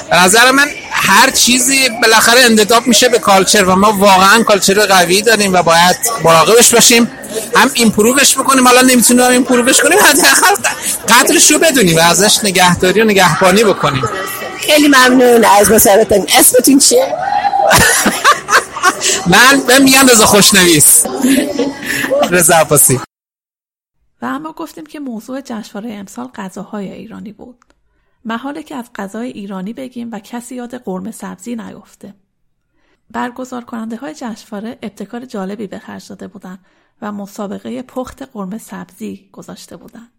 به 0.09 0.15
نظر 0.15 0.51
من 0.51 0.67
هر 0.91 1.29
چیزی 1.29 1.89
بالاخره 2.01 2.41
انتساب 2.41 2.87
میشه 2.87 3.09
به 3.09 3.19
culture 3.19 3.63
و 3.63 3.75
ما 3.75 3.91
واقعا 3.91 4.43
culture 4.43 4.85
قوی 4.85 5.21
داریم 5.21 5.53
و 5.53 5.63
باید 5.63 5.95
مراقبش 6.23 6.73
باشیم. 6.73 7.11
هم 7.55 7.71
improve 7.73 8.21
ش 8.21 8.35
بکنیم 8.37 8.67
حالا 8.67 8.81
نمی‌تونیم 8.81 9.23
هم 9.23 9.31
improve 9.31 9.70
ش 9.70 9.81
کنیم 9.81 9.99
حداقل 9.99 10.55
قدرش 11.09 11.51
رو 11.51 11.59
بدونیم 11.59 11.95
و 11.97 11.99
ازش 11.99 12.39
نگهداری 12.43 13.01
و 13.01 13.05
نگهبانی 13.05 13.63
بکنیم. 13.63 14.03
خیلی 14.67 14.87
ممنون 14.87 15.45
از 15.59 15.71
مصاحبتون 15.71 16.27
اسمتون 16.39 16.79
چیه؟ 16.79 17.07
من 19.27 19.61
من 19.69 19.83
میگم 19.83 20.05
رضا 20.11 20.25
خوشنویس. 20.25 21.05
رضا 22.31 22.55
عباسی. 22.55 22.99
و 24.21 24.25
اما 24.25 24.51
گفتیم 24.51 24.85
که 24.85 24.99
موضوع 24.99 25.41
جشنواره 25.41 25.93
امسال 25.93 26.27
غذاهای 26.27 26.91
ایرانی 26.91 27.33
بود. 27.33 27.65
محاله 28.25 28.63
که 28.63 28.75
از 28.75 28.85
غذای 28.95 29.29
ایرانی 29.29 29.73
بگیم 29.73 30.09
و 30.11 30.19
کسی 30.19 30.55
یاد 30.55 30.75
قرمه 30.75 31.11
سبزی 31.11 31.55
نیفته 31.55 32.13
برگزار 33.11 33.63
کننده 33.63 33.95
های 33.95 34.13
جشنواره 34.13 34.79
ابتکار 34.81 35.25
جالبی 35.25 35.67
به 35.67 35.79
خرج 35.79 36.09
داده 36.09 36.27
بودند 36.27 36.65
و 37.01 37.11
مسابقه 37.11 37.81
پخت 37.81 38.21
قرمه 38.23 38.57
سبزی 38.57 39.29
گذاشته 39.31 39.77
بودند. 39.77 40.11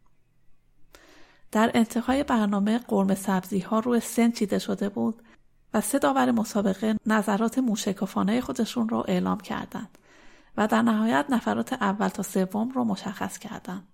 در 1.53 1.71
انتهای 1.75 2.25
برنامه 2.25 2.79
قرمه 2.79 3.14
سبزی 3.14 3.59
ها 3.59 3.79
روی 3.79 4.01
سن 4.01 4.31
چیده 4.31 4.59
شده 4.59 4.88
بود 4.88 5.23
و 5.74 5.81
سه 5.81 5.98
داور 5.98 6.31
مسابقه 6.31 6.96
نظرات 7.07 7.59
موشکافانه 7.59 8.40
خودشون 8.40 8.88
رو 8.88 9.04
اعلام 9.09 9.40
کردند 9.40 9.98
و 10.57 10.66
در 10.66 10.83
نهایت 10.83 11.26
نفرات 11.28 11.72
اول 11.72 12.09
تا 12.09 12.22
سوم 12.22 12.70
رو 12.70 12.85
مشخص 12.85 13.38
کردند. 13.38 13.88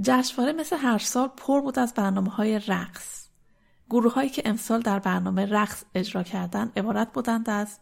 جشنواره 0.00 0.52
مثل 0.52 0.76
هر 0.76 0.98
سال 0.98 1.28
پر 1.36 1.60
بود 1.60 1.78
از 1.78 1.94
برنامه 1.94 2.30
های 2.30 2.58
رقص. 2.58 3.28
گروه 3.90 4.14
هایی 4.14 4.30
که 4.30 4.42
امسال 4.44 4.80
در 4.80 4.98
برنامه 4.98 5.46
رقص 5.46 5.84
اجرا 5.94 6.22
کردند 6.22 6.78
عبارت 6.78 7.12
بودند 7.12 7.50
از 7.50 7.78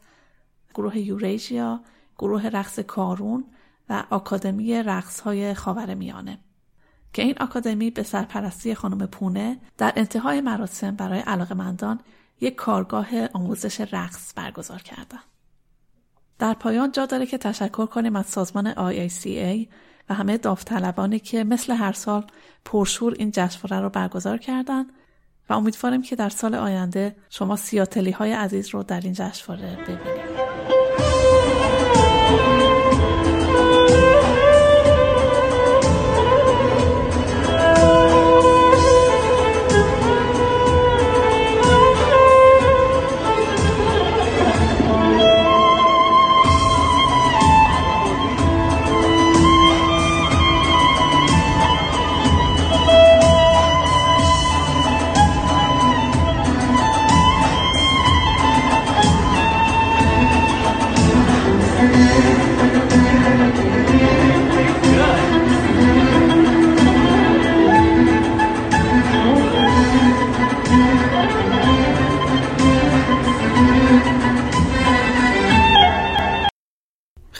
گروه 0.75 0.99
یوریژیا، 0.99 1.81
گروه 2.19 2.47
رقص 2.47 2.79
کارون 2.79 3.45
و 3.89 4.05
آکادمی 4.11 4.83
رقص 4.83 5.21
های 5.21 5.55
خاور 5.55 5.95
میانه. 5.95 6.39
که 7.15 7.23
این 7.23 7.35
آکادمی 7.41 7.91
به 7.91 8.03
سرپرستی 8.03 8.75
خانم 8.75 9.07
پونه 9.07 9.59
در 9.79 9.93
انتهای 9.97 10.41
مراسم 10.41 10.97
برای 10.97 11.21
علاقمندان 11.21 12.01
یک 12.41 12.55
کارگاه 12.55 13.09
آموزش 13.33 13.81
رقص 13.81 14.33
برگزار 14.37 14.83
کردن. 14.83 15.21
در 16.39 16.55
پایان 16.55 16.93
جا 16.93 17.07
داره 17.07 17.27
که 17.27 17.39
تشکر 17.39 17.87
کنیم 17.87 18.17
از 18.17 18.27
سازمان 18.27 18.73
IACA 18.75 19.69
و 20.09 20.15
همه 20.15 20.39
داوطلبانی 20.39 21.19
که 21.19 21.45
مثل 21.45 21.73
هر 21.73 21.93
سال 21.93 22.27
پرشور 22.65 23.15
این 23.19 23.31
جشنواره 23.31 23.83
رو 23.83 23.91
برگزار 23.91 24.39
کردند 24.39 24.93
و 25.49 25.53
امیدواریم 25.53 26.03
که 26.03 26.17
در 26.17 26.29
سال 26.29 26.55
آینده 26.55 27.17
شما 27.31 27.57
سیاتلی 27.57 28.11
های 28.11 28.33
عزیز 28.33 28.69
رو 28.69 28.83
در 28.83 29.01
این 29.01 29.13
جشنواره 29.13 29.77
ببینید. 29.83 30.44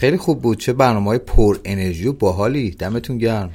خیلی 0.05 0.17
خوب 0.17 0.43
بود. 0.43 0.59
چه 0.59 0.73
برنامه 0.73 1.07
های 1.07 1.19
پر 1.19 1.59
انرژی 1.65 2.07
و 2.07 2.13
باحالی. 2.13 2.71
دمتون 2.71 3.19
گرم. 3.19 3.51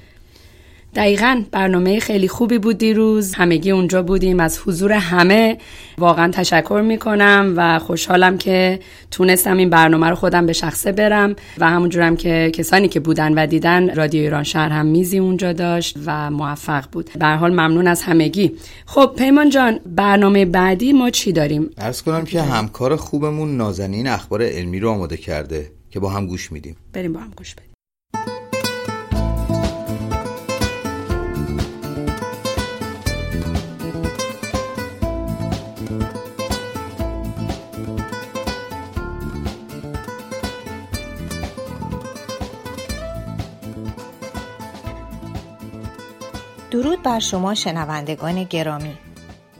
دقیقا 0.96 1.44
برنامه 1.52 2.00
خیلی 2.00 2.28
خوبی 2.28 2.58
بود 2.58 2.78
دیروز. 2.78 3.34
همگی 3.34 3.72
اونجا 3.72 4.04
بودیم. 4.04 4.40
از 4.40 4.60
حضور 4.66 4.92
همه 4.92 5.58
واقعا 5.98 6.32
تشکر 6.32 6.82
می‌کنم 6.86 7.54
و 7.58 7.80
خوشحالم 7.80 8.38
که 8.38 8.80
تونستم 9.12 9.58
این 9.58 9.70
برنامه 9.70 10.10
رو 10.10 10.16
خودم 10.16 10.46
به 10.46 10.54
شخصه 10.54 10.92
برم 10.92 11.36
و 11.58 11.70
همونجورم 11.70 12.16
که 12.16 12.52
کسانی 12.54 12.88
که 12.88 13.00
بودن 13.00 13.34
و 13.34 13.48
دیدن 13.48 13.96
رادیو 13.96 14.22
ایران 14.22 14.44
شهر 14.44 14.70
هم 14.70 14.86
میزی 14.86 15.18
اونجا 15.18 15.54
داشت 15.54 15.98
و 16.06 16.32
موفق 16.32 16.86
بود. 16.92 17.10
به 17.20 17.26
حال 17.26 17.52
ممنون 17.52 17.88
از 17.88 18.02
همگی. 18.02 18.52
خب 18.86 19.14
پیمان 19.18 19.50
جان 19.50 19.80
برنامه 19.86 20.46
بعدی 20.46 20.94
ما 20.94 21.10
چی 21.10 21.32
داریم؟ 21.32 21.70
ارز 21.78 22.02
کنم 22.02 22.26
که 22.26 22.42
همکار 22.42 22.96
خوبمون 22.96 23.58
نازنین 23.58 24.08
اخبار 24.08 24.44
علمی 24.44 24.80
رو 24.80 24.90
آماده 24.90 25.18
کرده. 25.18 25.79
که 25.92 26.00
با 26.00 26.10
هم 26.10 26.26
گوش 26.26 26.52
میدیم. 26.52 26.76
بریم 26.94 27.14
با 27.14 27.20
هم 27.20 27.32
گوش 27.38 27.56
بدیم. 27.56 27.70
درود 46.72 47.04
بر 47.04 47.20
شما 47.20 47.56
شنوندگان 47.56 48.44
گرامی. 48.44 48.98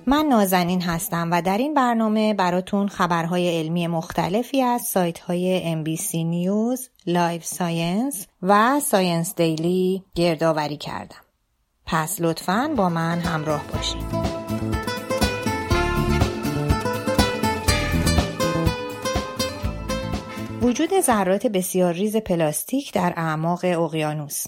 من 0.10 0.26
نازنین 0.26 0.82
هستم 0.82 1.30
و 1.32 1.42
در 1.42 1.58
این 1.58 1.74
برنامه 1.74 2.34
براتون 2.34 2.88
خبرهای 2.88 3.58
علمی 3.60 3.88
مختلفی 3.88 4.62
از 4.62 4.82
سایت 4.82 5.20
های 5.20 5.76
MBC 5.84 6.16
News، 6.16 6.90
Live 7.08 7.46
Science 7.46 8.28
و 8.42 8.80
Science 8.80 9.36
Daily 9.36 10.04
گردآوری 10.16 10.78
کردم. 10.78 11.22
پس 11.86 12.22
لطفاً 12.22 12.74
با 12.78 12.90
من 12.90 13.20
همراه 13.20 13.64
باشید. 13.74 14.04
وجود 20.62 21.00
ذرات 21.02 21.48
بسیار 21.48 21.94
ریز 21.94 22.16
پلاستیک 22.16 22.94
در 22.94 23.14
اعماق 23.18 23.60
اقیانوس 23.64 24.44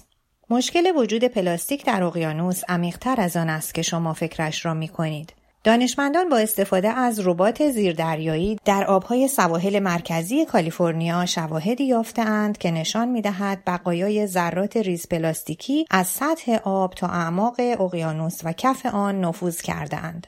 مشکل 0.50 0.92
وجود 0.96 1.24
پلاستیک 1.24 1.84
در 1.84 2.02
اقیانوس 2.02 2.62
عمیقتر 2.68 3.20
از 3.20 3.36
آن 3.36 3.48
است 3.48 3.74
که 3.74 3.82
شما 3.82 4.12
فکرش 4.12 4.66
را 4.66 4.74
می 4.74 4.88
کنید. 4.88 5.41
دانشمندان 5.64 6.28
با 6.28 6.36
استفاده 6.36 6.88
از 6.88 7.26
ربات 7.26 7.70
زیردریایی 7.70 8.58
در 8.64 8.84
آبهای 8.84 9.28
سواحل 9.28 9.78
مرکزی 9.78 10.44
کالیفرنیا 10.44 11.26
شواهدی 11.26 11.84
یافتهاند 11.84 12.58
که 12.58 12.70
نشان 12.70 13.08
می‌دهد 13.08 13.62
بقایای 13.66 14.26
ذرات 14.26 14.76
ریز 14.76 15.08
پلاستیکی 15.08 15.84
از 15.90 16.06
سطح 16.06 16.54
آب 16.64 16.94
تا 16.94 17.06
اعماق 17.06 17.54
اقیانوس 17.58 18.40
و 18.44 18.52
کف 18.52 18.86
آن 18.86 19.20
نفوذ 19.20 19.60
کردهاند. 19.60 20.26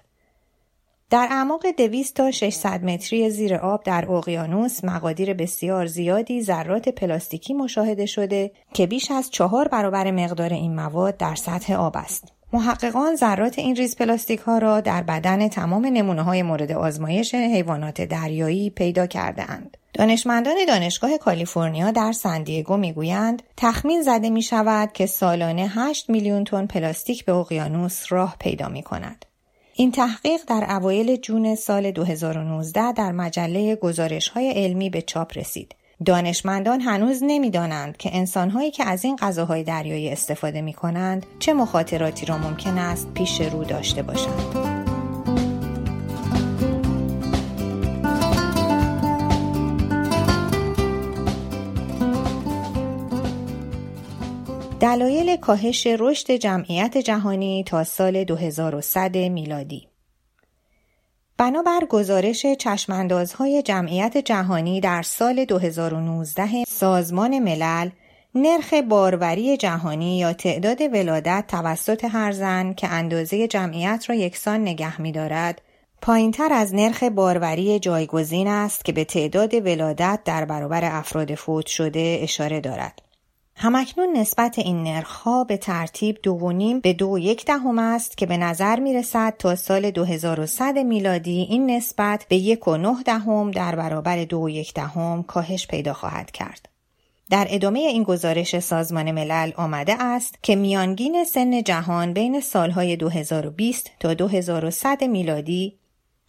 در 1.10 1.28
اعماق 1.30 1.66
200 1.78 2.16
تا 2.16 2.30
600 2.30 2.84
متری 2.84 3.30
زیر 3.30 3.54
آب 3.54 3.82
در 3.82 4.12
اقیانوس 4.12 4.84
مقادیر 4.84 5.34
بسیار 5.34 5.86
زیادی 5.86 6.42
ذرات 6.42 6.88
پلاستیکی 6.88 7.54
مشاهده 7.54 8.06
شده 8.06 8.52
که 8.74 8.86
بیش 8.86 9.10
از 9.10 9.30
چهار 9.30 9.68
برابر 9.68 10.10
مقدار 10.10 10.52
این 10.52 10.74
مواد 10.74 11.16
در 11.16 11.34
سطح 11.34 11.74
آب 11.74 11.96
است. 11.96 12.33
محققان 12.54 13.16
ذرات 13.16 13.58
این 13.58 13.76
ریز 13.76 13.96
پلاستیک 13.96 14.40
ها 14.40 14.58
را 14.58 14.80
در 14.80 15.02
بدن 15.02 15.48
تمام 15.48 15.86
نمونه 15.86 16.22
های 16.22 16.42
مورد 16.42 16.72
آزمایش 16.72 17.34
حیوانات 17.34 18.00
دریایی 18.00 18.70
پیدا 18.70 19.06
کرده 19.06 19.50
اند. 19.50 19.76
دانشمندان 19.94 20.54
دانشگاه 20.68 21.18
کالیفرنیا 21.18 21.90
در 21.90 22.12
سندیگو 22.12 22.76
می‌گویند 22.76 23.42
تخمین 23.56 24.02
زده 24.02 24.30
می 24.30 24.42
شود 24.42 24.92
که 24.92 25.06
سالانه 25.06 25.68
8 25.74 26.10
میلیون 26.10 26.44
تن 26.44 26.66
پلاستیک 26.66 27.24
به 27.24 27.32
اقیانوس 27.32 28.12
راه 28.12 28.36
پیدا 28.40 28.68
می 28.68 28.82
کند. 28.82 29.24
این 29.74 29.92
تحقیق 29.92 30.40
در 30.46 30.66
اوایل 30.68 31.16
جون 31.16 31.54
سال 31.54 31.90
2019 31.90 32.92
در 32.92 33.12
مجله 33.12 33.76
گزارش 33.76 34.28
های 34.28 34.50
علمی 34.50 34.90
به 34.90 35.02
چاپ 35.02 35.38
رسید. 35.38 35.74
دانشمندان 36.06 36.80
هنوز 36.80 37.20
نمی‌دانند 37.22 37.96
که 37.96 38.10
انسانهایی 38.12 38.70
که 38.70 38.84
از 38.84 39.04
این 39.04 39.16
غذاهای 39.16 39.62
دریایی 39.62 40.10
استفاده 40.10 40.60
می 40.60 40.72
کنند 40.72 41.26
چه 41.38 41.54
مخاطراتی 41.54 42.26
را 42.26 42.38
ممکن 42.38 42.78
است 42.78 43.08
پیش 43.14 43.40
رو 43.40 43.64
داشته 43.64 44.02
باشند. 44.02 44.74
دلایل 54.80 55.36
کاهش 55.36 55.86
رشد 55.86 56.30
جمعیت 56.30 56.98
جهانی 56.98 57.64
تا 57.64 57.84
سال 57.84 58.24
2100 58.24 59.16
میلادی 59.16 59.88
بنابر 61.38 61.80
گزارش 61.88 62.46
چشماندازهای 62.46 63.62
جمعیت 63.62 64.16
جهانی 64.18 64.80
در 64.80 65.02
سال 65.02 65.44
2019 65.44 66.64
سازمان 66.68 67.38
ملل 67.38 67.90
نرخ 68.34 68.74
باروری 68.74 69.56
جهانی 69.56 70.18
یا 70.18 70.32
تعداد 70.32 70.80
ولادت 70.80 71.44
توسط 71.48 72.04
هر 72.04 72.32
زن 72.32 72.74
که 72.74 72.88
اندازه 72.88 73.48
جمعیت 73.48 74.04
را 74.08 74.14
یکسان 74.14 74.60
نگه 74.60 75.00
می‌دارد 75.00 75.60
پایینتر 76.02 76.52
از 76.52 76.74
نرخ 76.74 77.02
باروری 77.02 77.78
جایگزین 77.78 78.48
است 78.48 78.84
که 78.84 78.92
به 78.92 79.04
تعداد 79.04 79.54
ولادت 79.54 80.20
در 80.24 80.44
برابر 80.44 80.84
افراد 80.84 81.34
فوت 81.34 81.66
شده 81.66 82.18
اشاره 82.22 82.60
دارد. 82.60 83.03
همکنون 83.56 84.16
نسبت 84.16 84.58
این 84.58 84.82
نرخها 84.82 85.44
به 85.44 85.56
ترتیب 85.56 86.18
دو 86.22 86.32
و 86.32 86.52
نیم 86.52 86.80
به 86.80 86.92
دو 86.92 87.18
یک 87.18 87.44
دهم 87.44 87.78
است 87.78 88.16
که 88.18 88.26
به 88.26 88.36
نظر 88.36 88.80
می 88.80 88.94
رسد 88.94 89.34
تا 89.38 89.56
سال 89.56 89.90
2100 89.90 90.78
میلادی 90.78 91.46
این 91.50 91.70
نسبت 91.70 92.26
به 92.28 92.36
یک 92.36 92.68
و 92.68 92.76
نه 92.76 93.02
دهم 93.02 93.50
در 93.50 93.74
برابر 93.74 94.24
دو 94.24 94.42
و 94.42 94.50
یک 94.50 94.74
دهم 94.74 95.22
کاهش 95.22 95.66
پیدا 95.66 95.92
خواهد 95.92 96.30
کرد. 96.30 96.68
در 97.30 97.46
ادامه 97.50 97.78
این 97.78 98.02
گزارش 98.02 98.58
سازمان 98.58 99.10
ملل 99.10 99.52
آمده 99.56 100.02
است 100.02 100.38
که 100.42 100.56
میانگین 100.56 101.24
سن 101.24 101.62
جهان 101.62 102.12
بین 102.12 102.40
سالهای 102.40 102.96
2020 102.96 103.90
تا 104.00 104.14
2100 104.14 105.04
میلادی 105.04 105.78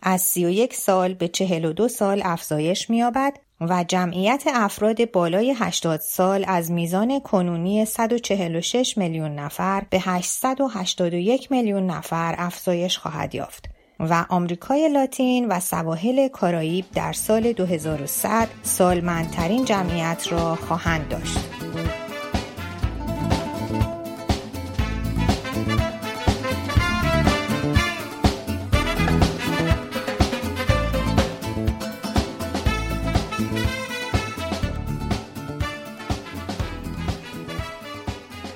از 0.01 0.21
31 0.21 0.73
سال 0.73 1.13
به 1.13 1.27
42 1.27 1.88
سال 1.88 2.21
افزایش 2.25 2.89
می‌یابد 2.89 3.33
و 3.61 3.83
جمعیت 3.87 4.43
افراد 4.53 5.11
بالای 5.11 5.53
80 5.57 5.99
سال 5.99 6.45
از 6.47 6.71
میزان 6.71 7.19
کنونی 7.19 7.85
146 7.85 8.97
میلیون 8.97 9.35
نفر 9.35 9.83
به 9.89 9.99
881 9.99 11.51
میلیون 11.51 11.85
نفر 11.85 12.35
افزایش 12.37 12.97
خواهد 12.97 13.35
یافت 13.35 13.65
و 13.99 14.25
آمریکای 14.29 14.89
لاتین 14.89 15.47
و 15.47 15.59
سواحل 15.59 16.27
کارائیب 16.27 16.85
در 16.93 17.13
سال 17.13 17.53
2100 17.53 18.47
سالمندترین 18.63 19.65
جمعیت 19.65 20.27
را 20.31 20.55
خواهند 20.55 21.09
داشت. 21.09 21.39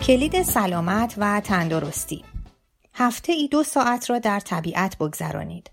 کلید 0.09 0.41
سلامت 0.41 1.15
و 1.17 1.41
تندرستی 1.41 2.23
هفته 2.93 3.33
ای 3.33 3.47
دو 3.47 3.63
ساعت 3.63 4.09
را 4.09 4.19
در 4.19 4.39
طبیعت 4.39 4.97
بگذرانید. 4.97 5.71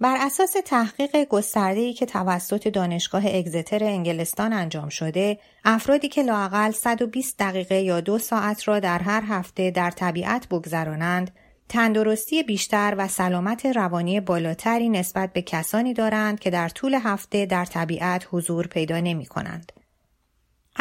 بر 0.00 0.16
اساس 0.20 0.56
تحقیق 0.66 1.24
گسترده‌ای 1.24 1.92
که 1.92 2.06
توسط 2.06 2.68
دانشگاه 2.68 3.22
اگزتر 3.26 3.84
انگلستان 3.84 4.52
انجام 4.52 4.88
شده، 4.88 5.38
افرادی 5.64 6.08
که 6.08 6.22
لاقل 6.22 6.70
120 6.70 7.38
دقیقه 7.38 7.80
یا 7.80 8.00
دو 8.00 8.18
ساعت 8.18 8.68
را 8.68 8.80
در 8.80 8.98
هر 8.98 9.22
هفته 9.28 9.70
در 9.70 9.90
طبیعت 9.90 10.48
بگذرانند، 10.48 11.30
تندرستی 11.68 12.42
بیشتر 12.42 12.94
و 12.98 13.08
سلامت 13.08 13.66
روانی 13.66 14.20
بالاتری 14.20 14.88
نسبت 14.88 15.32
به 15.32 15.42
کسانی 15.42 15.94
دارند 15.94 16.40
که 16.40 16.50
در 16.50 16.68
طول 16.68 16.94
هفته 16.94 17.46
در 17.46 17.64
طبیعت 17.64 18.26
حضور 18.30 18.66
پیدا 18.66 19.00
نمی 19.00 19.26
کنند. 19.26 19.72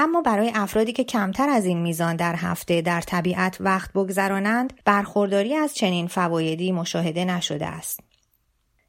اما 0.02 0.22
برای 0.22 0.52
افرادی 0.56 0.94
که 0.94 1.04
کمتر 1.04 1.50
از 1.50 1.66
این 1.66 1.82
میزان 1.82 2.16
در 2.16 2.36
هفته 2.36 2.82
در 2.82 3.02
طبیعت 3.02 3.58
وقت 3.60 3.94
بگذرانند 3.94 4.74
برخورداری 4.86 5.56
از 5.56 5.74
چنین 5.74 6.08
فوایدی 6.08 6.72
مشاهده 6.72 7.26
نشده 7.26 7.68
است. 7.68 8.00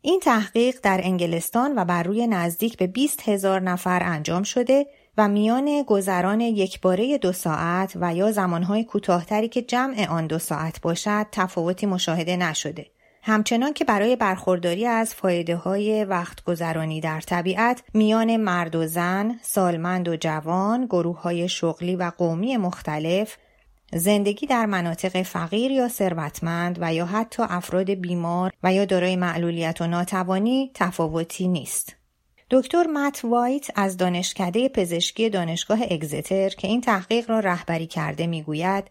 این 0.03 0.20
تحقیق 0.20 0.77
در 0.83 1.01
انگلستان 1.05 1.79
و 1.79 1.85
بر 1.85 2.03
روی 2.03 2.27
نزدیک 2.27 2.77
به 2.77 2.87
20 2.87 3.29
هزار 3.29 3.61
نفر 3.61 4.03
انجام 4.03 4.42
شده 4.42 4.87
و 5.16 5.29
میان 5.29 5.83
گذران 5.83 6.40
یک 6.40 6.81
باره 6.81 7.18
دو 7.18 7.33
ساعت 7.33 7.92
و 8.01 8.14
یا 8.14 8.33
زمانهای 8.33 8.85
کوتاهتری 8.85 9.49
که 9.49 9.62
جمع 9.62 10.07
آن 10.09 10.27
دو 10.27 10.38
ساعت 10.38 10.81
باشد 10.81 11.27
تفاوتی 11.33 11.87
مشاهده 11.87 12.37
نشده. 12.37 12.87
همچنان 13.22 13.72
که 13.72 13.85
برای 13.85 14.16
برخورداری 14.16 14.87
از 14.87 15.14
فایده 15.14 15.56
های 15.56 16.04
وقت 16.04 16.44
گذرانی 16.44 17.00
در 17.00 17.20
طبیعت 17.20 17.83
میان 17.94 18.37
مرد 18.37 18.76
و 18.76 18.87
زن، 18.87 19.38
سالمند 19.42 20.09
و 20.09 20.16
جوان، 20.16 20.87
گروه 20.87 21.20
های 21.20 21.48
شغلی 21.48 21.96
و 21.96 22.12
قومی 22.18 22.56
مختلف، 22.56 23.37
زندگی 23.92 24.46
در 24.46 24.66
مناطق 24.66 25.22
فقیر 25.22 25.70
یا 25.70 25.88
ثروتمند 25.88 26.78
و 26.80 26.94
یا 26.94 27.06
حتی 27.06 27.42
افراد 27.48 27.90
بیمار 27.90 28.52
و 28.62 28.72
یا 28.72 28.85
دارای 28.85 29.16
معلولیت 29.16 29.80
و 29.80 29.87
ناتوانی 29.87 30.70
تفاوتی 30.74 31.48
نیست. 31.48 31.96
دکتر 32.50 32.87
مت 32.87 33.20
وایت 33.24 33.66
از 33.74 33.96
دانشکده 33.96 34.68
پزشکی 34.68 35.30
دانشگاه 35.30 35.78
اگزتر 35.90 36.48
که 36.48 36.68
این 36.68 36.80
تحقیق 36.80 37.30
را 37.30 37.40
رهبری 37.40 37.87
کرده 37.87 38.26
می‌گوید 38.26 38.90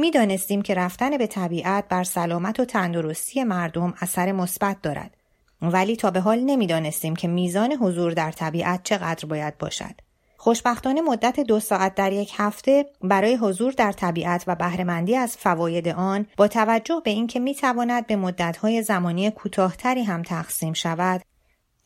می‌دانستیم 0.00 0.62
که 0.62 0.74
رفتن 0.74 1.18
به 1.18 1.26
طبیعت 1.26 1.88
بر 1.88 2.04
سلامت 2.04 2.60
و 2.60 2.64
تندرستی 2.64 3.44
مردم 3.44 3.94
اثر 4.00 4.32
مثبت 4.32 4.82
دارد. 4.82 5.16
ولی 5.62 5.96
تا 5.96 6.10
به 6.10 6.20
حال 6.20 6.38
نمی‌دانستیم 6.38 7.16
که 7.16 7.28
میزان 7.28 7.72
حضور 7.72 8.12
در 8.12 8.32
طبیعت 8.32 8.82
چقدر 8.82 9.26
باید 9.26 9.58
باشد. 9.58 9.94
خوشبختانه 10.36 11.00
مدت 11.00 11.40
دو 11.40 11.60
ساعت 11.60 11.94
در 11.94 12.12
یک 12.12 12.32
هفته 12.36 12.86
برای 13.02 13.34
حضور 13.36 13.72
در 13.72 13.92
طبیعت 13.92 14.44
و 14.46 14.54
بهرهمندی 14.54 15.16
از 15.16 15.36
فواید 15.36 15.88
آن 15.88 16.26
با 16.36 16.48
توجه 16.48 17.00
به 17.04 17.10
اینکه 17.10 17.40
می‌تواند 17.40 18.06
به 18.06 18.16
مدتهای 18.16 18.82
زمانی 18.82 19.30
کوتاهتری 19.30 20.02
هم 20.02 20.22
تقسیم 20.22 20.72
شود 20.72 21.22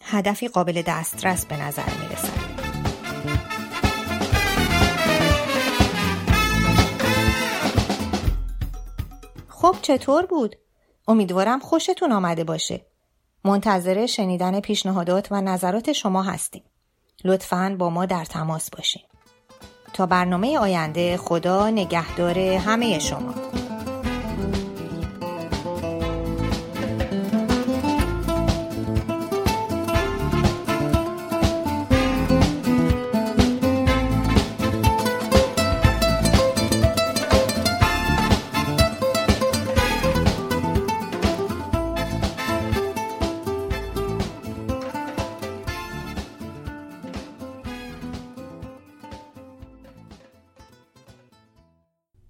هدفی 0.05 0.49
قابل 0.49 0.83
دسترس 0.87 1.47
به 1.47 1.63
نظر 1.63 1.83
می 1.83 2.54
خب 9.65 9.77
چطور 9.83 10.27
بود؟ 10.27 10.57
امیدوارم 11.09 11.59
خوشتون 11.59 12.13
آمده 12.13 12.45
باشه. 12.45 12.87
منتظر 13.45 14.07
شنیدن 14.07 14.61
پیشنهادات 14.61 15.29
و 15.31 15.41
نظرات 15.41 15.93
شما 15.93 16.23
هستیم. 16.23 16.63
لطفاً 17.25 17.77
با 17.79 17.91
ما 17.91 18.07
در 18.07 18.25
تماس 18.25 18.71
باشین. 18.71 19.03
تا 19.93 20.07
برنامه 20.07 20.59
آینده 20.59 21.17
خدا 21.17 21.71
نگهدار 21.71 22.39
همه 22.39 22.99
شما. 22.99 23.35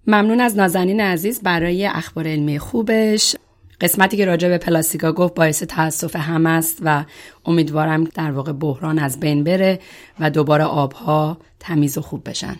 ممنون 0.07 0.41
از 0.41 0.57
نازنین 0.57 1.01
عزیز 1.01 1.41
برای 1.41 1.85
اخبار 1.85 2.27
علمی 2.27 2.59
خوبش. 2.59 3.35
قسمتی 3.81 4.17
که 4.17 4.25
راجع 4.25 4.49
به 4.49 4.57
پلاستیکا 4.57 5.11
گفت 5.11 5.33
باعث 5.33 5.63
تاسف 5.63 6.15
هم 6.15 6.45
است 6.45 6.77
و 6.81 7.05
امیدوارم 7.45 8.03
در 8.03 8.31
واقع 8.31 8.51
بحران 8.51 8.99
از 8.99 9.19
بین 9.19 9.43
بره 9.43 9.79
و 10.19 10.29
دوباره 10.29 10.63
آبها 10.63 11.37
تمیز 11.59 11.97
و 11.97 12.01
خوب 12.01 12.29
بشن. 12.29 12.55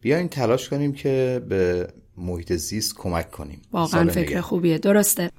بیاین 0.00 0.28
تلاش 0.28 0.68
کنیم 0.68 0.92
که 0.92 1.42
به 1.48 1.88
محیط 2.16 2.52
زیست 2.52 2.94
کمک 2.96 3.30
کنیم. 3.30 3.62
واقعا 3.72 4.10
فکر 4.10 4.40
خوبیه. 4.40 4.78
درسته. 4.78 5.30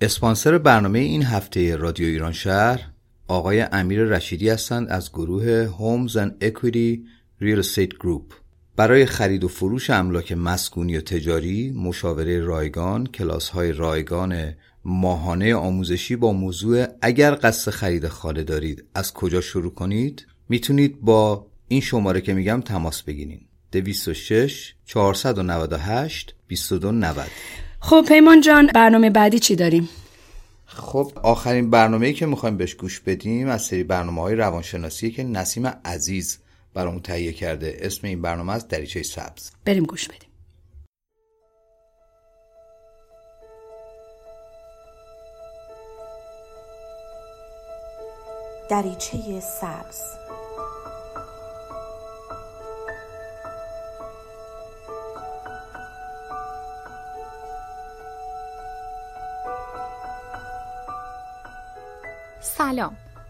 اسپانسر 0.00 0.58
برنامه 0.58 0.98
این 0.98 1.22
هفته 1.22 1.76
رادیو 1.76 2.06
ایران 2.06 2.32
شهر 2.32 2.80
آقای 3.28 3.60
امیر 3.60 4.02
رشیدی 4.02 4.48
هستند 4.48 4.88
از 4.88 5.12
گروه 5.12 5.66
Homes 5.66 6.12
and 6.12 6.44
Equity 6.44 6.98
Real 7.42 7.62
Estate 7.62 7.96
Group. 8.04 8.45
برای 8.76 9.06
خرید 9.06 9.44
و 9.44 9.48
فروش 9.48 9.90
املاک 9.90 10.32
مسکونی 10.32 10.96
و 10.96 11.00
تجاری 11.00 11.70
مشاوره 11.70 12.40
رایگان 12.40 13.06
کلاس 13.06 13.48
های 13.48 13.72
رایگان 13.72 14.54
ماهانه 14.84 15.54
آموزشی 15.54 16.16
با 16.16 16.32
موضوع 16.32 16.86
اگر 17.02 17.38
قصد 17.42 17.70
خرید 17.70 18.08
خاله 18.08 18.42
دارید 18.42 18.84
از 18.94 19.12
کجا 19.12 19.40
شروع 19.40 19.74
کنید؟ 19.74 20.26
می‌تونید 20.48 21.00
با 21.00 21.46
این 21.68 21.80
شماره 21.80 22.20
که 22.20 22.34
میگم 22.34 22.60
تماس 22.60 23.02
بگیرید 23.02 23.48
206 23.72 24.74
498 24.84 26.34
2290 26.48 27.26
خب 27.80 28.04
پیمان 28.08 28.40
جان 28.40 28.66
برنامه 28.74 29.10
بعدی 29.10 29.38
چی 29.38 29.56
داریم؟ 29.56 29.88
خب 30.66 31.12
آخرین 31.22 31.70
برنامه‌ای 31.70 32.12
که 32.12 32.26
می‌خوایم 32.26 32.56
بهش 32.56 32.74
گوش 32.74 33.00
بدیم 33.00 33.48
از 33.48 33.62
سری 33.62 33.84
برنامه 33.84 34.20
های 34.20 34.34
روانشناسی 34.34 35.10
که 35.10 35.24
نسیم 35.24 35.66
عزیز 35.66 36.38
برامون 36.76 37.02
تهیه 37.02 37.32
کرده. 37.32 37.76
اسم 37.80 38.06
این 38.06 38.22
برنامه 38.22 38.52
از 38.52 38.68
دریچه 38.68 39.02
سبز. 39.02 39.50
بریم 39.64 39.84
گوش 39.84 40.08
بدیم. 40.08 40.28
دریچه 48.70 49.40
سبز. 49.40 50.00
سلام. 62.40 63.05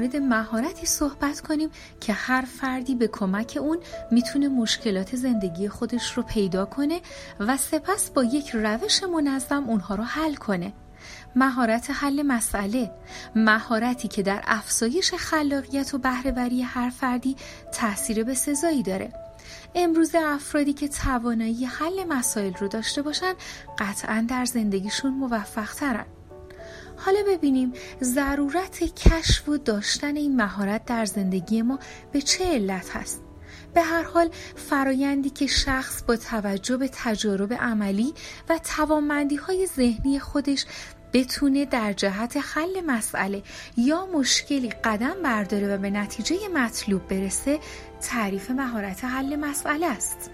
مورد 0.00 0.16
مهارتی 0.16 0.86
صحبت 0.86 1.40
کنیم 1.40 1.70
که 2.00 2.12
هر 2.12 2.42
فردی 2.42 2.94
به 2.94 3.08
کمک 3.08 3.58
اون 3.60 3.78
می‌تونه 4.10 4.48
مشکلات 4.48 5.16
زندگی 5.16 5.68
خودش 5.68 6.12
رو 6.12 6.22
پیدا 6.22 6.64
کنه 6.64 7.00
و 7.40 7.56
سپس 7.56 8.10
با 8.10 8.24
یک 8.24 8.50
روش 8.50 9.02
منظم 9.04 9.64
اونها 9.68 9.94
رو 9.94 10.04
حل 10.04 10.34
کنه. 10.34 10.72
مهارت 11.36 11.90
حل 11.90 12.22
مسئله 12.22 12.90
مهارتی 13.34 14.08
که 14.08 14.22
در 14.22 14.42
افزایش 14.46 15.14
خلاقیت 15.14 15.94
و 15.94 15.98
بهرهوری 15.98 16.62
هر 16.62 16.90
فردی 16.90 17.36
تاثیر 17.72 18.24
به 18.24 18.34
سزایی 18.34 18.82
داره. 18.82 19.12
امروز 19.74 20.14
افرادی 20.14 20.72
که 20.72 20.88
توانایی 20.88 21.64
حل 21.64 22.04
مسائل 22.04 22.54
رو 22.54 22.68
داشته 22.68 23.02
باشن 23.02 23.32
قطعا 23.78 24.26
در 24.28 24.44
زندگیشون 24.44 25.14
موفق 25.14 25.74
ترن. 25.74 26.06
حالا 27.04 27.18
ببینیم 27.28 27.72
ضرورت 28.02 28.78
کشف 28.94 29.48
و 29.48 29.56
داشتن 29.56 30.16
این 30.16 30.36
مهارت 30.36 30.84
در 30.84 31.04
زندگی 31.04 31.62
ما 31.62 31.78
به 32.12 32.22
چه 32.22 32.44
علت 32.44 32.96
هست 32.96 33.22
به 33.74 33.82
هر 33.82 34.02
حال 34.02 34.30
فرایندی 34.56 35.30
که 35.30 35.46
شخص 35.46 36.02
با 36.02 36.16
توجه 36.16 36.76
به 36.76 36.90
تجارب 36.92 37.52
عملی 37.52 38.14
و 38.48 38.58
توانمندی 38.58 39.36
های 39.36 39.66
ذهنی 39.66 40.18
خودش 40.18 40.66
بتونه 41.12 41.64
در 41.64 41.92
جهت 41.92 42.36
حل 42.36 42.80
مسئله 42.86 43.42
یا 43.76 44.06
مشکلی 44.06 44.68
قدم 44.68 45.22
برداره 45.24 45.74
و 45.74 45.78
به 45.78 45.90
نتیجه 45.90 46.48
مطلوب 46.54 47.08
برسه 47.08 47.58
تعریف 48.00 48.50
مهارت 48.50 49.04
حل 49.04 49.36
مسئله 49.36 49.86
است. 49.86 50.30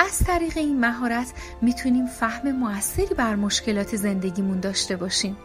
از 0.00 0.18
طریق 0.18 0.56
این 0.56 0.80
مهارت 0.80 1.32
می‌تونیم 1.62 2.06
فهم 2.06 2.52
موثری 2.52 3.14
بر 3.14 3.34
مشکلات 3.34 3.96
زندگیمون 3.96 4.60
داشته 4.60 4.96
باشیم. 4.96 5.36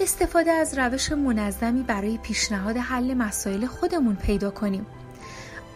استفاده 0.00 0.50
از 0.50 0.78
روش 0.78 1.12
منظمی 1.12 1.82
برای 1.82 2.18
پیشنهاد 2.18 2.76
حل 2.76 3.14
مسائل 3.14 3.66
خودمون 3.66 4.16
پیدا 4.16 4.50
کنیم. 4.50 4.86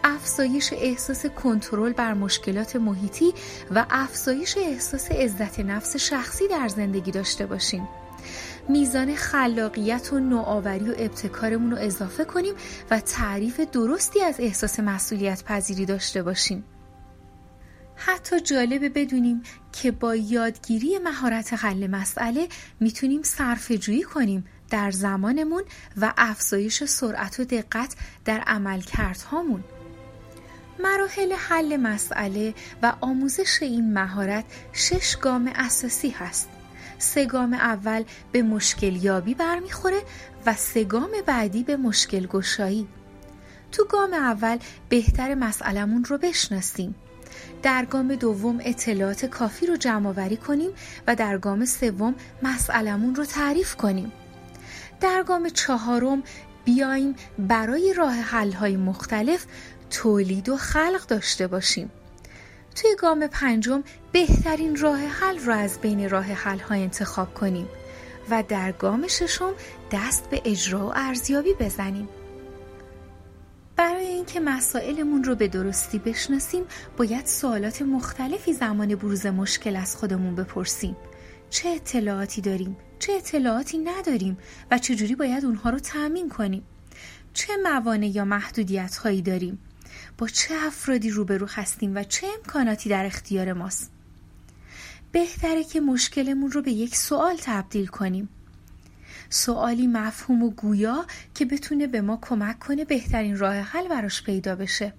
افزایش 0.03 0.73
احساس 0.73 1.25
کنترل 1.25 1.93
بر 1.93 2.13
مشکلات 2.13 2.75
محیطی 2.75 3.33
و 3.71 3.85
افزایش 3.89 4.57
احساس 4.57 5.11
عزت 5.11 5.59
نفس 5.59 5.97
شخصی 5.97 6.47
در 6.47 6.67
زندگی 6.67 7.11
داشته 7.11 7.45
باشیم. 7.45 7.87
میزان 8.69 9.15
خلاقیت 9.15 10.13
و 10.13 10.19
نوآوری 10.19 10.89
و 10.89 10.93
ابتکارمون 10.97 11.71
رو 11.71 11.77
اضافه 11.77 12.25
کنیم 12.25 12.53
و 12.91 12.99
تعریف 12.99 13.59
درستی 13.59 14.21
از 14.21 14.35
احساس 14.39 14.79
مسئولیت 14.79 15.43
پذیری 15.43 15.85
داشته 15.85 16.23
باشیم. 16.23 16.63
حتی 18.05 18.39
جالبه 18.39 18.89
بدونیم 18.89 19.43
که 19.73 19.91
با 19.91 20.15
یادگیری 20.15 20.99
مهارت 20.99 21.53
حل 21.53 21.87
مسئله 21.87 22.47
می‌تونیم 22.79 23.23
صرف 23.23 23.71
جویی 23.71 24.03
کنیم 24.03 24.45
در 24.69 24.91
زمانمون 24.91 25.63
و 25.97 26.13
افزایش 26.17 26.83
سرعت 26.83 27.39
و 27.39 27.43
دقت 27.43 27.95
در 28.25 28.39
عملکردهامون. 28.39 29.63
مراحل 30.79 31.33
حل 31.33 31.77
مسئله 31.77 32.53
و 32.81 32.93
آموزش 33.01 33.61
این 33.61 33.93
مهارت 33.93 34.45
شش 34.73 35.17
گام 35.21 35.51
اساسی 35.55 36.09
هست. 36.09 36.49
سه 36.97 37.25
گام 37.25 37.53
اول 37.53 38.03
به 38.31 38.41
مشکل 38.41 38.95
یابی 38.95 39.33
برمیخوره 39.33 40.01
و 40.45 40.53
سه 40.53 40.83
گام 40.83 41.11
بعدی 41.25 41.63
به 41.63 41.77
مشکل 41.77 42.27
گشایی. 42.27 42.87
تو 43.71 43.85
گام 43.85 44.13
اول 44.13 44.57
بهتر 44.89 45.35
مسئلمون 45.35 46.03
رو 46.05 46.17
بشناسیم. 46.17 46.95
در 47.63 47.85
گام 47.85 48.15
دوم 48.15 48.59
اطلاعات 48.63 49.25
کافی 49.25 49.65
رو 49.65 49.77
جمع 49.77 50.09
آوری 50.09 50.37
کنیم 50.37 50.71
و 51.07 51.15
در 51.15 51.37
گام 51.37 51.65
سوم 51.65 52.15
مسئلمون 52.43 53.15
رو 53.15 53.25
تعریف 53.25 53.75
کنیم. 53.75 54.11
در 55.01 55.23
گام 55.23 55.49
چهارم 55.49 56.23
بیایم 56.65 57.15
برای 57.39 57.93
راه 57.93 58.13
حل 58.13 58.51
های 58.51 58.77
مختلف 58.77 59.45
تولید 59.89 60.49
و 60.49 60.57
خلق 60.57 61.05
داشته 61.07 61.47
باشیم. 61.47 61.91
توی 62.75 62.95
گام 62.99 63.27
پنجم 63.27 63.83
بهترین 64.11 64.75
راه 64.75 64.99
حل 64.99 65.39
رو 65.39 65.53
از 65.53 65.79
بین 65.79 66.09
راه 66.09 66.25
حل 66.25 66.59
های 66.59 66.81
انتخاب 66.81 67.33
کنیم 67.33 67.67
و 68.29 68.43
در 68.47 68.71
گام 68.71 69.07
ششم 69.07 69.53
دست 69.91 70.29
به 70.29 70.41
اجرا 70.45 70.87
و 70.87 70.91
ارزیابی 70.95 71.53
بزنیم. 71.53 72.09
برای 73.75 74.05
اینکه 74.05 74.39
مسائلمون 74.39 75.23
رو 75.23 75.35
به 75.35 75.47
درستی 75.47 75.99
بشناسیم 75.99 76.63
باید 76.97 77.25
سوالات 77.25 77.81
مختلفی 77.81 78.53
زمان 78.53 78.95
بروز 78.95 79.25
مشکل 79.25 79.75
از 79.75 79.95
خودمون 79.95 80.35
بپرسیم. 80.35 80.95
چه 81.49 81.69
اطلاعاتی 81.69 82.41
داریم؟ 82.41 82.77
چه 82.99 83.13
اطلاعاتی 83.13 83.77
نداریم؟ 83.77 84.37
و 84.71 84.77
چجوری 84.77 85.15
باید 85.15 85.45
اونها 85.45 85.69
رو 85.69 85.79
تأمین 85.79 86.29
کنیم؟ 86.29 86.63
چه 87.33 87.53
موانع 87.63 88.07
یا 88.07 88.25
محدودیت 88.25 88.95
هایی 88.95 89.21
داریم؟ 89.21 89.59
با 90.17 90.27
چه 90.27 90.53
افرادی 90.67 91.09
روبرو 91.09 91.47
هستیم 91.49 91.95
و 91.95 92.03
چه 92.03 92.27
امکاناتی 92.37 92.89
در 92.89 93.05
اختیار 93.05 93.53
ماست؟ 93.53 93.91
بهتره 95.11 95.63
که 95.63 95.81
مشکلمون 95.81 96.51
رو 96.51 96.61
به 96.61 96.71
یک 96.71 96.95
سوال 96.95 97.35
تبدیل 97.41 97.87
کنیم. 97.87 98.29
سوالی 99.33 99.87
مفهوم 99.87 100.43
و 100.43 100.49
گویا 100.49 101.05
که 101.35 101.45
بتونه 101.45 101.87
به 101.87 102.01
ما 102.01 102.19
کمک 102.21 102.59
کنه 102.59 102.85
بهترین 102.85 103.37
راه 103.37 103.55
حل 103.55 103.87
براش 103.87 104.23
پیدا 104.23 104.55
بشه. 104.55 104.93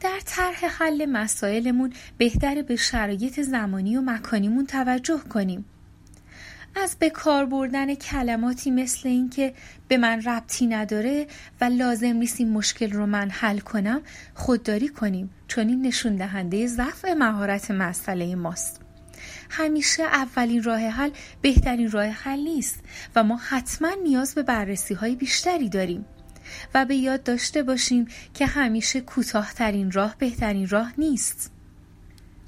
در 0.00 0.20
طرح 0.24 0.64
حل 0.64 1.06
مسائلمون 1.06 1.92
بهتره 2.18 2.62
به 2.62 2.76
شرایط 2.76 3.40
زمانی 3.40 3.96
و 3.96 4.00
مکانیمون 4.00 4.66
توجه 4.66 5.18
کنیم. 5.18 5.64
از 6.76 6.96
به 6.98 7.10
کار 7.10 7.46
بردن 7.46 7.94
کلماتی 7.94 8.70
مثل 8.70 9.08
اینکه 9.08 9.54
به 9.88 9.96
من 9.96 10.22
ربطی 10.22 10.66
نداره 10.66 11.26
و 11.60 11.64
لازم 11.64 12.16
نیست 12.16 12.40
این 12.40 12.52
مشکل 12.52 12.92
رو 12.92 13.06
من 13.06 13.30
حل 13.30 13.58
کنم 13.58 14.00
خودداری 14.34 14.88
کنیم 14.88 15.30
چون 15.48 15.68
این 15.68 15.86
نشون 15.86 16.16
دهنده 16.16 16.66
ضعف 16.66 17.04
مهارت 17.04 17.70
مسئله 17.70 18.34
ماست. 18.34 18.79
همیشه 19.50 20.02
اولین 20.02 20.62
راه 20.62 20.80
حل 20.80 21.10
بهترین 21.42 21.90
راه 21.90 22.06
حل 22.06 22.38
نیست 22.40 22.80
و 23.16 23.24
ما 23.24 23.36
حتما 23.36 23.90
نیاز 24.02 24.34
به 24.34 24.42
بررسی 24.42 24.94
های 24.94 25.14
بیشتری 25.14 25.68
داریم. 25.68 26.04
و 26.74 26.84
به 26.84 26.96
یاد 26.96 27.22
داشته 27.22 27.62
باشیم 27.62 28.08
که 28.34 28.46
همیشه 28.46 29.00
کوتاهترین 29.00 29.90
راه 29.90 30.14
بهترین 30.18 30.68
راه 30.68 30.92
نیست. 30.98 31.50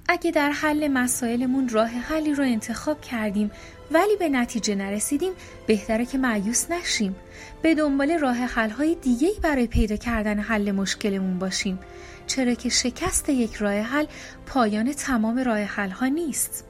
اگه 0.09 0.31
در 0.31 0.51
حل 0.51 0.89
مسائلمون 0.89 1.69
راه 1.69 1.89
حلی 1.89 2.35
رو 2.35 2.45
انتخاب 2.45 3.01
کردیم 3.01 3.51
ولی 3.91 4.17
به 4.17 4.29
نتیجه 4.29 4.75
نرسیدیم 4.75 5.33
بهتره 5.67 6.07
که 6.07 6.19
معیوس 6.19 6.71
نشیم. 6.71 7.17
به 7.63 7.75
دنبال 7.75 8.19
راه 8.19 8.37
حلهای 8.37 8.95
دیگهی 8.95 9.41
برای 9.43 9.67
پیدا 9.67 9.97
کردن 9.97 10.39
حل 10.39 10.71
مشکلمون 10.71 11.39
باشیم. 11.39 11.79
چرا 12.27 12.55
که 12.55 12.69
شکست 12.69 13.29
یک 13.29 13.55
راه 13.55 13.75
حل 13.81 14.07
پایان 14.47 14.93
تمام 14.93 15.39
راه 15.39 15.59
حلها 15.59 16.07
نیست. 16.07 16.65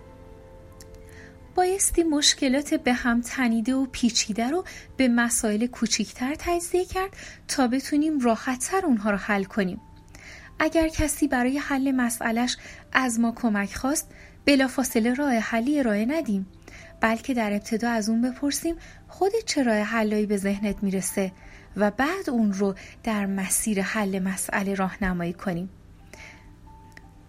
بایستی 1.55 2.03
مشکلات 2.03 2.75
به 2.75 2.93
هم 2.93 3.21
تنیده 3.21 3.75
و 3.75 3.87
پیچیده 3.93 4.49
رو 4.49 4.65
به 4.97 5.09
مسائل 5.09 5.67
کوچیکتر 5.67 6.35
تجزیه 6.38 6.85
کرد 6.85 7.11
تا 7.49 7.69
بتونیم 7.69 8.21
راحتتر 8.21 8.87
اونها 8.87 9.11
رو 9.11 9.17
حل 9.17 9.45
کنیم. 9.45 9.81
اگر 10.59 10.88
کسی 10.88 11.29
برای 11.29 11.59
حل 11.59 11.91
مسئلش 11.91 12.57
از 12.93 13.21
ما 13.21 13.33
کمک 13.33 13.75
خواست 13.75 14.11
بلافاصله 14.45 15.15
راه 15.15 15.35
حلی 15.35 15.79
ارائه 15.79 16.07
ندیم 16.07 16.47
بلکه 17.01 17.35
در 17.35 17.53
ابتدا 17.53 17.91
از 17.91 18.09
اون 18.09 18.23
بپرسیم 18.23 18.77
خودت 19.09 19.45
چه 19.47 19.62
راه 19.62 19.77
حلایی 19.77 20.27
به 20.27 20.37
ذهنت 20.37 20.83
می‌رسه 20.83 21.33
و 21.77 21.91
بعد 21.91 22.31
اون 22.31 22.53
رو 22.53 22.75
در 23.03 23.27
مسیر 23.27 23.83
حل 23.83 24.19
مسئله 24.19 24.75
راهنمایی 24.75 25.33
کنیم. 25.33 25.71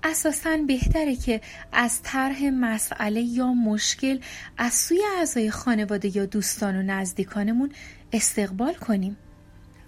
اساسا 0.04 0.58
بهتره 0.68 1.16
که 1.16 1.42
از 1.72 2.02
طرح 2.02 2.44
مسئله 2.44 3.22
یا 3.22 3.54
مشکل 3.54 4.20
از 4.58 4.74
سوی 4.74 5.02
اعضای 5.18 5.52
خانواده 5.52 6.18
یا 6.18 6.26
دوستان 6.26 6.76
و 6.76 6.82
نزدیکانمون 6.82 7.72
استقبال 8.14 8.74
کنیم. 8.74 9.18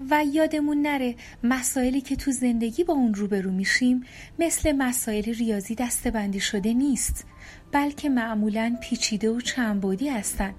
و 0.09 0.23
یادمون 0.33 0.81
نره 0.81 1.15
مسائلی 1.43 2.01
که 2.01 2.15
تو 2.15 2.31
زندگی 2.31 2.83
با 2.83 2.93
اون 2.93 3.13
روبرو 3.13 3.51
میشیم 3.51 4.03
مثل 4.39 4.71
مسائل 4.71 5.23
ریاضی 5.23 5.75
دستبندی 5.75 6.39
شده 6.39 6.73
نیست 6.73 7.25
بلکه 7.71 8.09
معمولا 8.09 8.77
پیچیده 8.81 9.29
و 9.29 9.41
چندبودی 9.41 10.09
هستن. 10.09 10.53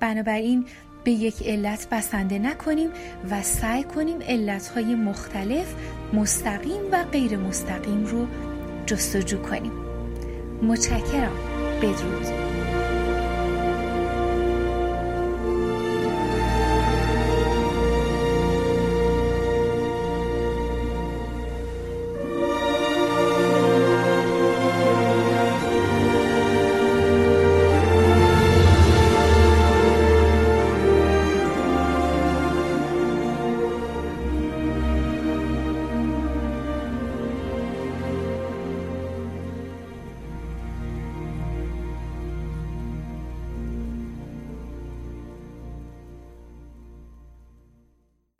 بنابراین 0.00 0.64
به 1.04 1.10
یک 1.10 1.42
علت 1.46 1.88
بسنده 1.90 2.38
نکنیم 2.38 2.90
و 3.30 3.42
سعی 3.42 3.82
کنیم 3.82 4.22
علتهای 4.22 4.94
مختلف 4.94 5.74
مستقیم 6.12 6.80
و 6.92 7.04
غیر 7.04 7.36
مستقیم 7.36 8.04
رو 8.04 8.26
جستجو 8.86 9.38
کنیم. 9.38 9.72
متشکرم. 10.62 11.32
بدرود. 11.82 12.51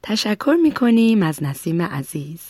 تشکر 0.02 0.56
می 0.62 0.72
کنیم 0.72 1.22
از 1.22 1.42
نسیم 1.42 1.82
عزیز. 1.82 2.40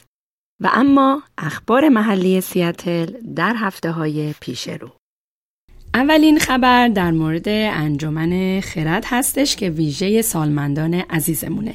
و 0.61 0.71
اما 0.73 1.23
اخبار 1.39 1.89
محلی 1.89 2.41
سیاتل 2.41 3.07
در 3.37 3.55
هفته 3.57 3.91
های 3.91 4.35
پیش 4.41 4.69
رو. 4.69 4.91
اولین 5.95 6.39
خبر 6.39 6.89
در 6.89 7.11
مورد 7.11 7.49
انجمن 7.49 8.61
خرد 8.61 9.05
هستش 9.07 9.57
که 9.57 9.71
ویژه 9.71 10.23
سالمندان 10.23 10.95
عزیزمونه. 10.95 11.75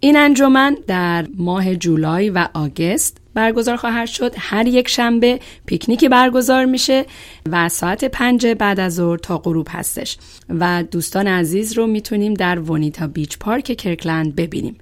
این 0.00 0.16
انجمن 0.16 0.76
در 0.86 1.26
ماه 1.36 1.76
جولای 1.76 2.30
و 2.30 2.48
آگست 2.54 3.20
برگزار 3.34 3.76
خواهد 3.76 4.08
شد. 4.08 4.34
هر 4.38 4.66
یک 4.66 4.88
شنبه 4.88 5.40
پیکنیکی 5.66 6.08
برگزار 6.08 6.64
میشه 6.64 7.06
و 7.50 7.68
ساعت 7.68 8.04
پنج 8.04 8.46
بعد 8.46 8.80
از 8.80 8.94
ظهر 8.94 9.18
تا 9.18 9.38
غروب 9.38 9.68
هستش. 9.70 10.18
و 10.48 10.84
دوستان 10.90 11.26
عزیز 11.26 11.72
رو 11.72 11.86
می‌تونیم 11.86 12.34
در 12.34 12.58
ونیتا 12.58 13.06
بیچ 13.06 13.38
پارک 13.38 13.64
کرکلند 13.64 14.36
ببینیم. 14.36 14.76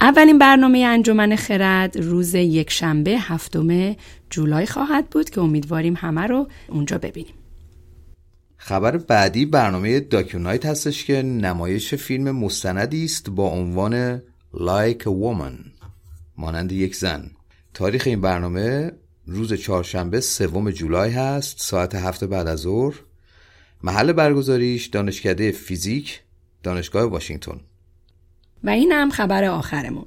اولین 0.00 0.38
برنامه 0.38 0.78
انجمن 0.78 1.36
خرد 1.36 1.96
روز 1.96 2.34
یک 2.34 2.70
شنبه 2.70 3.10
هفتم 3.10 3.96
جولای 4.30 4.66
خواهد 4.66 5.10
بود 5.10 5.30
که 5.30 5.40
امیدواریم 5.40 5.94
همه 5.96 6.20
رو 6.20 6.48
اونجا 6.68 6.98
ببینیم. 6.98 7.34
خبر 8.56 8.96
بعدی 8.96 9.46
برنامه 9.46 10.00
داکیونایت 10.00 10.66
هستش 10.66 11.04
که 11.04 11.22
نمایش 11.22 11.94
فیلم 11.94 12.30
مستندی 12.30 13.04
است 13.04 13.30
با 13.30 13.48
عنوان 13.48 14.22
Like 14.54 15.02
a 15.02 15.10
Woman 15.10 15.84
مانند 16.36 16.72
یک 16.72 16.96
زن. 16.96 17.30
تاریخ 17.74 18.02
این 18.06 18.20
برنامه 18.20 18.92
روز 19.26 19.52
چهارشنبه 19.52 20.20
سوم 20.20 20.70
جولای 20.70 21.10
هست 21.10 21.60
ساعت 21.60 21.94
هفت 21.94 22.24
بعد 22.24 22.46
از 22.46 22.58
ظهر. 22.58 22.94
محل 23.82 24.12
برگزاریش 24.12 24.86
دانشکده 24.86 25.50
فیزیک 25.50 26.22
دانشگاه 26.62 27.04
واشنگتن. 27.04 27.60
و 28.64 28.70
این 28.70 28.92
هم 28.92 29.10
خبر 29.10 29.44
آخرمون 29.44 30.06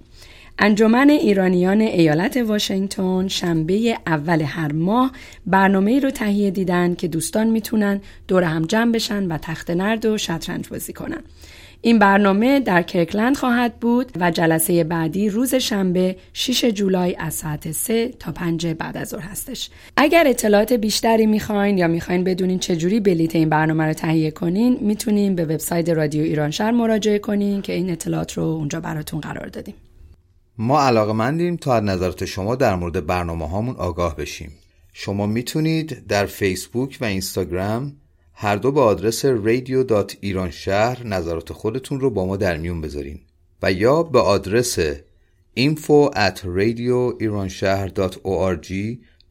انجمن 0.59 1.09
ایرانیان 1.09 1.81
ایالت 1.81 2.37
واشنگتن 2.37 3.27
شنبه 3.27 3.97
اول 4.07 4.41
هر 4.41 4.71
ماه 4.71 5.11
برنامه 5.45 5.99
رو 5.99 6.09
تهیه 6.09 6.51
دیدن 6.51 6.95
که 6.95 7.07
دوستان 7.07 7.47
می‌تونن 7.47 8.01
دور 8.27 8.43
هم 8.43 8.65
جمع 8.65 8.91
بشن 8.91 9.27
و 9.27 9.37
تخت 9.37 9.69
نرد 9.69 10.05
و 10.05 10.17
شطرنج 10.17 10.67
بازی 10.67 10.93
کنن. 10.93 11.23
این 11.81 11.99
برنامه 11.99 12.59
در 12.59 12.81
کرکلند 12.81 13.37
خواهد 13.37 13.79
بود 13.79 14.11
و 14.19 14.31
جلسه 14.31 14.83
بعدی 14.83 15.29
روز 15.29 15.55
شنبه 15.55 16.15
6 16.33 16.65
جولای 16.65 17.15
از 17.15 17.33
ساعت 17.33 17.71
3 17.71 18.07
تا 18.07 18.31
5 18.31 18.67
بعد 18.67 18.97
از 18.97 19.07
ظهر 19.07 19.21
هستش. 19.21 19.69
اگر 19.97 20.23
اطلاعات 20.27 20.73
بیشتری 20.73 21.25
می‌خواین 21.25 21.77
یا 21.77 21.87
می‌خواین 21.87 22.23
بدونین 22.23 22.59
چجوری 22.59 22.99
بلیت 22.99 23.35
این 23.35 23.49
برنامه 23.49 23.83
رو 23.83 23.93
تهیه 23.93 24.31
کنین 24.31 24.77
می‌تونین 24.81 25.35
به 25.35 25.45
وبسایت 25.45 25.89
رادیو 25.89 26.23
ایران 26.23 26.51
شهر 26.51 26.71
مراجعه 26.71 27.19
کنین 27.19 27.61
که 27.61 27.73
این 27.73 27.89
اطلاعات 27.89 28.33
رو 28.33 28.43
اونجا 28.43 28.79
براتون 28.79 29.19
قرار 29.19 29.47
دادیم. 29.47 29.75
ما 30.57 30.81
علاقه 30.81 31.13
مندیم 31.13 31.55
تا 31.55 31.75
از 31.75 31.83
نظرات 31.83 32.25
شما 32.25 32.55
در 32.55 32.75
مورد 32.75 33.05
برنامه 33.05 33.49
هامون 33.49 33.75
آگاه 33.75 34.15
بشیم. 34.15 34.51
شما 34.93 35.25
می‌تونید 35.27 36.07
در 36.07 36.25
فیسبوک 36.25 36.97
و 37.01 37.05
اینستاگرام 37.05 37.93
هر 38.39 38.55
دو 38.55 38.71
به 38.71 38.81
آدرس 38.81 39.25
شهر 40.51 41.07
نظرات 41.07 41.53
خودتون 41.53 41.99
رو 41.99 42.09
با 42.09 42.25
ما 42.25 42.37
در 42.37 42.57
میون 42.57 42.81
بذارین. 42.81 43.19
و 43.61 43.71
یا 43.71 44.03
به 44.03 44.19
آدرس 44.19 44.79
info 45.59 46.11
at 46.15 46.37
radioiranshahr.org 46.57 48.73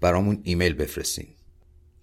برامون 0.01 0.39
ایمیل 0.43 0.75
بفرستین. 0.75 1.27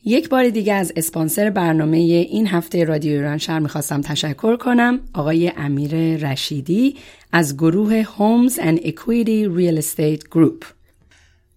یک 0.05 0.29
بار 0.29 0.49
دیگه 0.49 0.73
از 0.73 0.93
اسپانسر 0.95 1.49
برنامه 1.49 1.97
این 1.97 2.47
هفته 2.47 2.83
رادیو 2.83 3.11
ایران 3.11 3.37
شهر 3.37 3.59
می‌خواستم 3.59 4.01
تشکر 4.01 4.57
کنم. 4.57 4.99
آقای 5.13 5.51
امیر 5.57 5.95
رشیدی 6.31 6.95
از 7.31 7.57
گروه 7.57 8.03
Homes 8.03 8.53
and 8.53 8.79
Equity 8.79 9.47
Real 9.57 9.81
Estate 9.81 10.23
Group. 10.35 10.65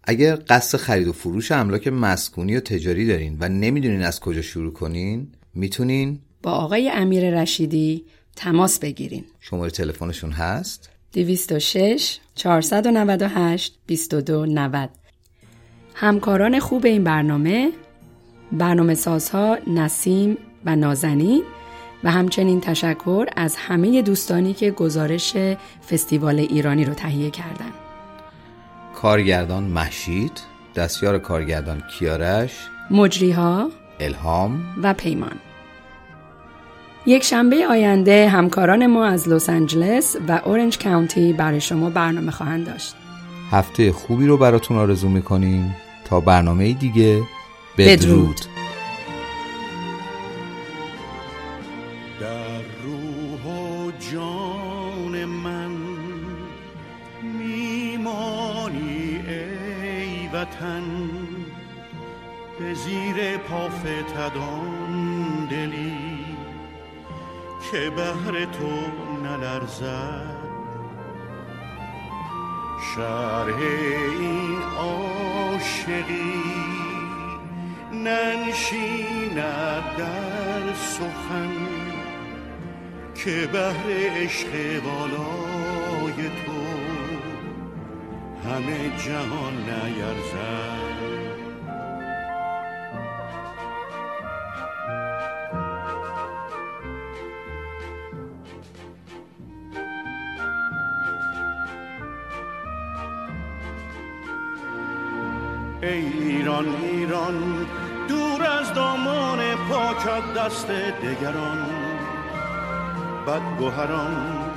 اگر 0.06 0.38
قصد 0.48 0.78
خرید 0.78 1.08
و 1.08 1.12
فروش 1.12 1.52
املاک 1.52 1.88
مسکونی 1.88 2.56
و 2.56 2.60
تجاری 2.60 3.06
دارین 3.06 3.36
و 3.40 3.48
نمی‌دونین 3.48 4.02
از 4.02 4.20
کجا 4.20 4.42
شروع 4.42 4.72
کنین 4.72 5.28
می‌تونین 5.54 6.18
با 6.42 6.50
آقای 6.50 6.90
امیر 6.90 7.42
رشیدی 7.42 8.04
تماس 8.36 8.78
بگیرین. 8.78 9.24
شماره 9.40 9.70
تلفنشون 9.70 10.32
هست؟ 10.32 10.90
206 11.12 12.18
498 12.34 13.78
2290 13.88 14.90
همکاران 15.94 16.58
خوب 16.58 16.86
این 16.86 17.04
برنامه 17.04 17.72
برنامه 18.52 18.94
سازها 18.94 19.58
نسیم 19.66 20.38
و 20.64 20.76
نازنین 20.76 21.42
و 22.04 22.10
همچنین 22.10 22.60
تشکر 22.60 23.26
از 23.36 23.56
همه 23.56 24.02
دوستانی 24.02 24.54
که 24.54 24.70
گزارش 24.70 25.36
فستیوال 25.90 26.38
ایرانی 26.38 26.84
رو 26.84 26.94
تهیه 26.94 27.30
کردند. 27.30 27.85
کارگردان 28.96 29.62
محشید 29.62 30.40
دستیار 30.76 31.18
کارگردان 31.18 31.82
کیارش 31.98 32.52
مجریها 32.90 33.70
الهام 34.00 34.64
و 34.82 34.94
پیمان. 34.94 35.36
یک 37.06 37.24
شنبه 37.24 37.66
آینده 37.66 38.28
همکاران 38.28 38.86
ما 38.86 39.06
از 39.06 39.28
لس 39.28 39.50
آنجلس 39.50 40.16
و 40.28 40.40
اورنج 40.44 40.78
کاونتی 40.78 41.32
برای 41.32 41.60
شما 41.60 41.90
برنامه 41.90 42.30
خواهند 42.30 42.66
داشت. 42.66 42.94
هفته 43.50 43.92
خوبی 43.92 44.26
رو 44.26 44.36
براتون 44.36 44.76
آرزو 44.76 45.08
می‌کنیم. 45.08 45.76
تا 46.04 46.20
برنامه 46.20 46.72
دیگه 46.72 47.22
بدرود, 47.78 48.40
نلرزد 69.82 70.36
شرح 72.94 73.58
این 74.20 74.62
عاشقی 74.78 76.42
ننشیند 77.92 79.84
در 79.98 80.74
سخن 80.74 81.52
که 83.14 83.48
بهر 83.52 83.86
عشق 83.88 84.82
بالای 84.84 86.28
تو 86.28 86.62
همه 88.48 88.96
جهان 88.98 89.54
نیرزد. 89.54 90.85
ایران 106.56 106.82
ایران 106.82 107.66
دور 108.08 108.46
از 108.46 108.74
دامان 108.74 109.38
پاکت 109.68 110.34
دست 110.36 110.66
دگران. 110.70 111.66
بدگوهران 113.26 114.50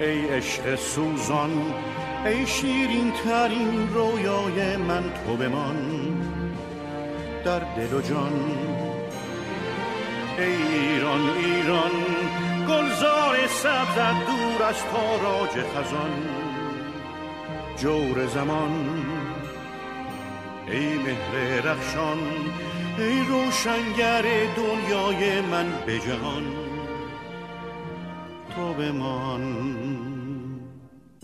ای 0.00 0.28
عشق 0.28 0.74
سوزان 0.74 1.50
ای 2.26 2.46
شیرین 2.46 3.12
ترین 3.12 3.88
رویای 3.94 4.76
من 4.76 5.02
تو 5.26 5.36
بمان. 5.36 5.76
در 7.44 7.58
دل 7.58 7.94
و 7.94 8.00
جان 8.00 8.32
ای 10.38 10.44
ایران 10.44 11.30
ایران 11.30 11.90
گلزار 12.68 13.46
سبزت 13.46 14.26
دور 14.26 14.62
از 14.68 14.76
تاراج 14.92 15.50
خزان. 15.50 16.12
جور 17.76 18.26
زمان 18.26 19.21
ای 20.72 20.98
مهر 20.98 21.60
رخشان 21.60 22.18
ای 22.98 23.24
روشنگر 23.28 24.22
دنیای 24.56 25.40
من 25.40 25.66
به 25.86 25.98
جهان 25.98 26.44
تو 28.56 28.72
بمان. 28.72 29.91